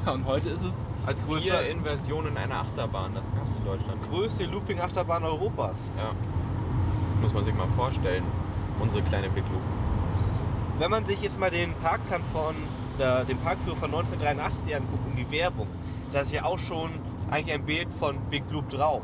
Ja, 0.05 0.11
und 0.13 0.25
heute 0.25 0.49
ist 0.49 0.63
es 0.63 0.85
Als 1.05 1.23
größte, 1.25 1.53
Inversionen 1.53 2.37
einer 2.37 2.61
Achterbahn, 2.61 3.13
das 3.15 3.25
gab 3.33 3.47
es 3.47 3.55
in 3.55 3.65
Deutschland. 3.65 4.01
größte 4.09 4.45
Looping-Achterbahn 4.45 5.23
Europas. 5.23 5.77
Ja. 5.97 6.11
Muss 7.23 7.33
man 7.33 7.45
sich 7.45 7.55
mal 7.55 7.69
vorstellen. 7.69 8.25
Unsere 8.81 9.01
kleine 9.01 9.29
Big 9.29 9.45
Loop. 9.49 9.61
Wenn 10.77 10.91
man 10.91 11.05
sich 11.05 11.21
jetzt 11.21 11.39
mal 11.39 11.49
den 11.49 11.73
Parkplan 11.75 12.21
von, 12.33 12.53
äh, 12.99 13.23
den 13.23 13.37
Parkführer 13.37 13.77
von 13.77 13.91
1983 13.91 14.75
anguckt 14.75 15.05
und 15.05 15.15
die 15.15 15.31
Werbung, 15.31 15.67
da 16.11 16.19
ist 16.19 16.33
ja 16.33 16.43
auch 16.43 16.59
schon 16.59 16.89
eigentlich 17.31 17.55
ein 17.55 17.63
Bild 17.63 17.87
von 17.97 18.17
Big 18.29 18.43
Loop 18.51 18.69
drauf. 18.69 19.03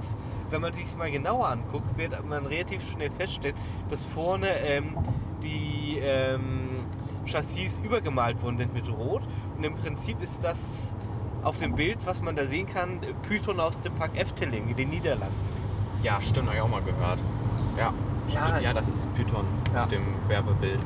Wenn 0.50 0.60
man 0.60 0.74
sich 0.74 0.84
es 0.84 0.98
mal 0.98 1.10
genauer 1.10 1.48
anguckt, 1.48 1.98
wird 1.98 2.28
man 2.28 2.46
relativ 2.46 2.92
schnell 2.92 3.10
feststellen, 3.12 3.56
dass 3.90 4.04
vorne 4.04 4.50
ähm, 4.50 4.98
die 5.42 6.00
ähm, 6.02 6.82
Chassis 7.26 7.80
übergemalt 7.80 8.44
worden 8.44 8.58
sind 8.58 8.74
mit 8.74 8.92
Rot. 8.92 9.22
Und 9.56 9.64
im 9.64 9.76
Prinzip 9.76 10.22
ist 10.22 10.44
das 10.44 10.60
auf 11.42 11.58
dem 11.58 11.74
Bild, 11.74 12.00
was 12.04 12.22
man 12.22 12.36
da 12.36 12.44
sehen 12.44 12.68
kann, 12.68 13.00
Python 13.30 13.62
aus 13.62 13.80
dem 13.80 13.96
Park 13.96 14.20
Efteling 14.20 14.68
in 14.68 14.76
den 14.76 14.90
Niederlanden. 14.90 15.38
Ja, 16.04 16.22
stimmt, 16.22 16.48
habe 16.48 16.58
ich 16.58 16.62
auch 16.62 16.68
mal 16.68 16.82
gehört. 16.82 17.20
Ja, 17.78 17.94
Ja. 18.34 18.60
ja 18.60 18.74
das 18.74 18.88
ist 18.88 19.14
Python 19.14 19.46
Ja. 19.74 19.84
auf 19.84 19.90
dem 19.90 20.04
Werbebild. 20.28 20.80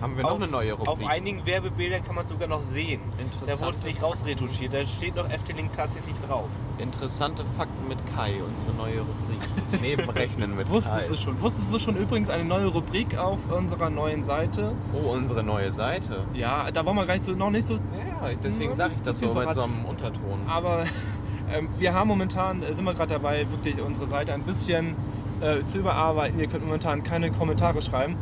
Haben 0.00 0.16
wir 0.16 0.22
noch 0.22 0.30
auf, 0.32 0.36
eine 0.42 0.50
neue 0.50 0.72
Rubrik? 0.72 0.88
Auf 0.88 1.06
einigen 1.06 1.44
Werbebildern 1.44 2.02
kann 2.02 2.14
man 2.14 2.26
sogar 2.26 2.48
noch 2.48 2.62
sehen. 2.62 3.02
Da 3.16 3.22
Interessante, 3.22 3.64
wurde 3.64 3.76
es 3.76 3.84
nicht 3.84 4.02
rausretuschiert, 4.02 4.72
da 4.72 4.86
steht 4.86 5.14
noch 5.14 5.28
Efteling 5.28 5.68
tatsächlich 5.76 6.16
drauf. 6.26 6.48
interessante 6.78 7.44
Fakten 7.56 7.86
mit 7.86 7.98
Kai, 8.16 8.40
unsere 8.42 8.72
neue 8.76 9.00
Rubrik. 9.00 9.40
Neben 9.82 10.08
Rechnen 10.08 10.56
mit 10.56 10.70
Wusstest 10.70 11.06
Kai. 11.06 11.08
du 11.08 11.16
schon? 11.16 11.40
Wusstest 11.40 11.70
du 11.72 11.78
schon 11.78 11.96
übrigens 11.96 12.30
eine 12.30 12.44
neue 12.44 12.66
Rubrik 12.66 13.16
auf 13.18 13.40
unserer 13.52 13.90
neuen 13.90 14.22
Seite? 14.22 14.72
Oh, 14.94 15.10
unsere 15.10 15.42
neue 15.42 15.70
Seite. 15.70 16.24
Ja, 16.32 16.70
da 16.70 16.84
wollen 16.86 16.96
wir 16.96 17.04
gar 17.06 17.14
nicht 17.14 17.26
so, 17.26 17.32
noch 17.32 17.50
nicht 17.50 17.66
so. 17.68 17.74
Ja, 17.74 18.30
deswegen 18.42 18.72
sage 18.72 18.94
ich 18.98 19.04
das 19.04 19.20
so 19.20 19.34
mit 19.34 19.48
so 19.50 19.62
einem 19.62 19.84
Unterton. 19.84 20.40
Aber 20.48 20.84
ähm, 21.52 21.68
wir 21.76 21.92
haben 21.92 22.08
momentan, 22.08 22.62
äh, 22.62 22.72
sind 22.72 22.84
wir 22.86 22.94
gerade 22.94 23.12
dabei, 23.14 23.46
wirklich 23.50 23.78
unsere 23.80 24.08
Seite 24.08 24.32
ein 24.32 24.44
bisschen 24.44 24.96
äh, 25.40 25.64
zu 25.64 25.78
überarbeiten. 25.78 26.38
Ihr 26.38 26.46
könnt 26.46 26.64
momentan 26.64 27.02
keine 27.02 27.30
Kommentare 27.30 27.82
schreiben. 27.82 28.16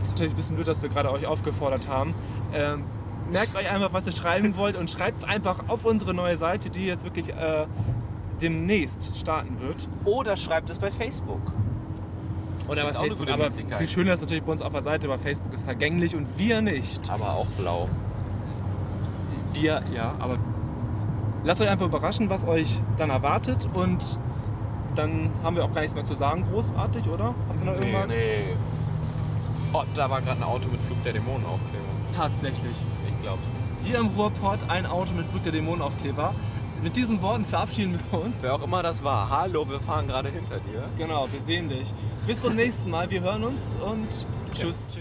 Ist 0.00 0.10
natürlich 0.10 0.32
ein 0.32 0.36
bisschen 0.36 0.56
blöd, 0.56 0.68
dass 0.68 0.82
wir 0.82 0.88
gerade 0.88 1.10
euch 1.10 1.26
aufgefordert 1.26 1.88
haben. 1.88 2.14
Ähm, 2.52 2.84
merkt 3.30 3.56
euch 3.56 3.70
einfach, 3.70 3.92
was 3.92 4.06
ihr 4.06 4.12
schreiben 4.12 4.56
wollt 4.56 4.76
und 4.76 4.90
schreibt 4.90 5.18
es 5.18 5.24
einfach 5.24 5.68
auf 5.68 5.84
unsere 5.84 6.14
neue 6.14 6.36
Seite, 6.36 6.70
die 6.70 6.86
jetzt 6.86 7.04
wirklich 7.04 7.30
äh, 7.30 7.66
demnächst 8.40 9.16
starten 9.16 9.60
wird. 9.60 9.88
Oder 10.04 10.36
schreibt 10.36 10.70
es 10.70 10.78
bei 10.78 10.90
Facebook. 10.90 11.40
Oder 12.68 12.84
bei 12.84 12.92
Facebook, 12.92 13.28
aber 13.28 13.50
viel 13.52 13.86
schöner 13.86 14.14
ist 14.14 14.22
natürlich 14.22 14.42
bei 14.42 14.52
uns 14.52 14.62
auf 14.62 14.72
der 14.72 14.82
Seite, 14.82 15.06
aber 15.06 15.18
Facebook 15.18 15.52
ist 15.52 15.64
vergänglich 15.64 16.16
und 16.16 16.26
wir 16.36 16.60
nicht. 16.62 17.08
Aber 17.10 17.34
auch 17.34 17.46
blau. 17.58 17.88
Wir, 19.52 19.82
ja, 19.94 20.14
aber 20.18 20.36
lasst 21.44 21.60
euch 21.60 21.68
einfach 21.68 21.86
überraschen, 21.86 22.28
was 22.28 22.46
euch 22.46 22.82
dann 22.98 23.10
erwartet 23.10 23.68
und 23.72 24.18
dann 24.96 25.30
haben 25.42 25.56
wir 25.56 25.64
auch 25.64 25.72
gar 25.72 25.82
nichts 25.82 25.94
mehr 25.94 26.04
zu 26.04 26.14
sagen, 26.14 26.44
großartig, 26.50 27.06
oder? 27.08 27.26
Haben 27.26 27.58
wir 27.58 27.66
noch 27.66 27.80
irgendwas? 27.80 28.08
Nee. 28.08 28.56
Oh, 29.72 29.82
da 29.94 30.08
war 30.10 30.20
gerade 30.20 30.40
ein 30.40 30.44
Auto 30.44 30.68
mit 30.70 30.80
Flug 30.82 31.02
der 31.04 31.12
Dämonenaufkleber. 31.12 31.84
Tatsächlich. 32.14 32.76
Ich 33.08 33.22
glaube. 33.22 33.38
Hier 33.82 33.98
im 33.98 34.08
Ruhrport 34.08 34.60
ein 34.68 34.86
Auto 34.86 35.12
mit 35.14 35.26
Flug 35.26 35.42
der 35.42 35.52
Dämonenaufkleber. 35.52 36.34
Mit 36.82 36.96
diesen 36.96 37.20
Worten 37.22 37.44
verabschieden 37.44 37.98
wir 38.10 38.20
uns. 38.20 38.42
Wer 38.42 38.54
auch 38.54 38.62
immer 38.62 38.82
das 38.82 39.02
war. 39.02 39.30
Hallo, 39.30 39.68
wir 39.68 39.80
fahren 39.80 40.06
gerade 40.06 40.28
hinter 40.28 40.58
dir. 40.60 40.84
Genau, 40.98 41.26
wir 41.30 41.40
sehen 41.40 41.68
dich. 41.68 41.92
Bis 42.26 42.42
zum 42.42 42.54
nächsten 42.54 42.90
Mal. 42.90 43.10
Wir 43.10 43.22
hören 43.22 43.44
uns 43.44 43.76
und 43.84 44.26
tschüss. 44.52 44.95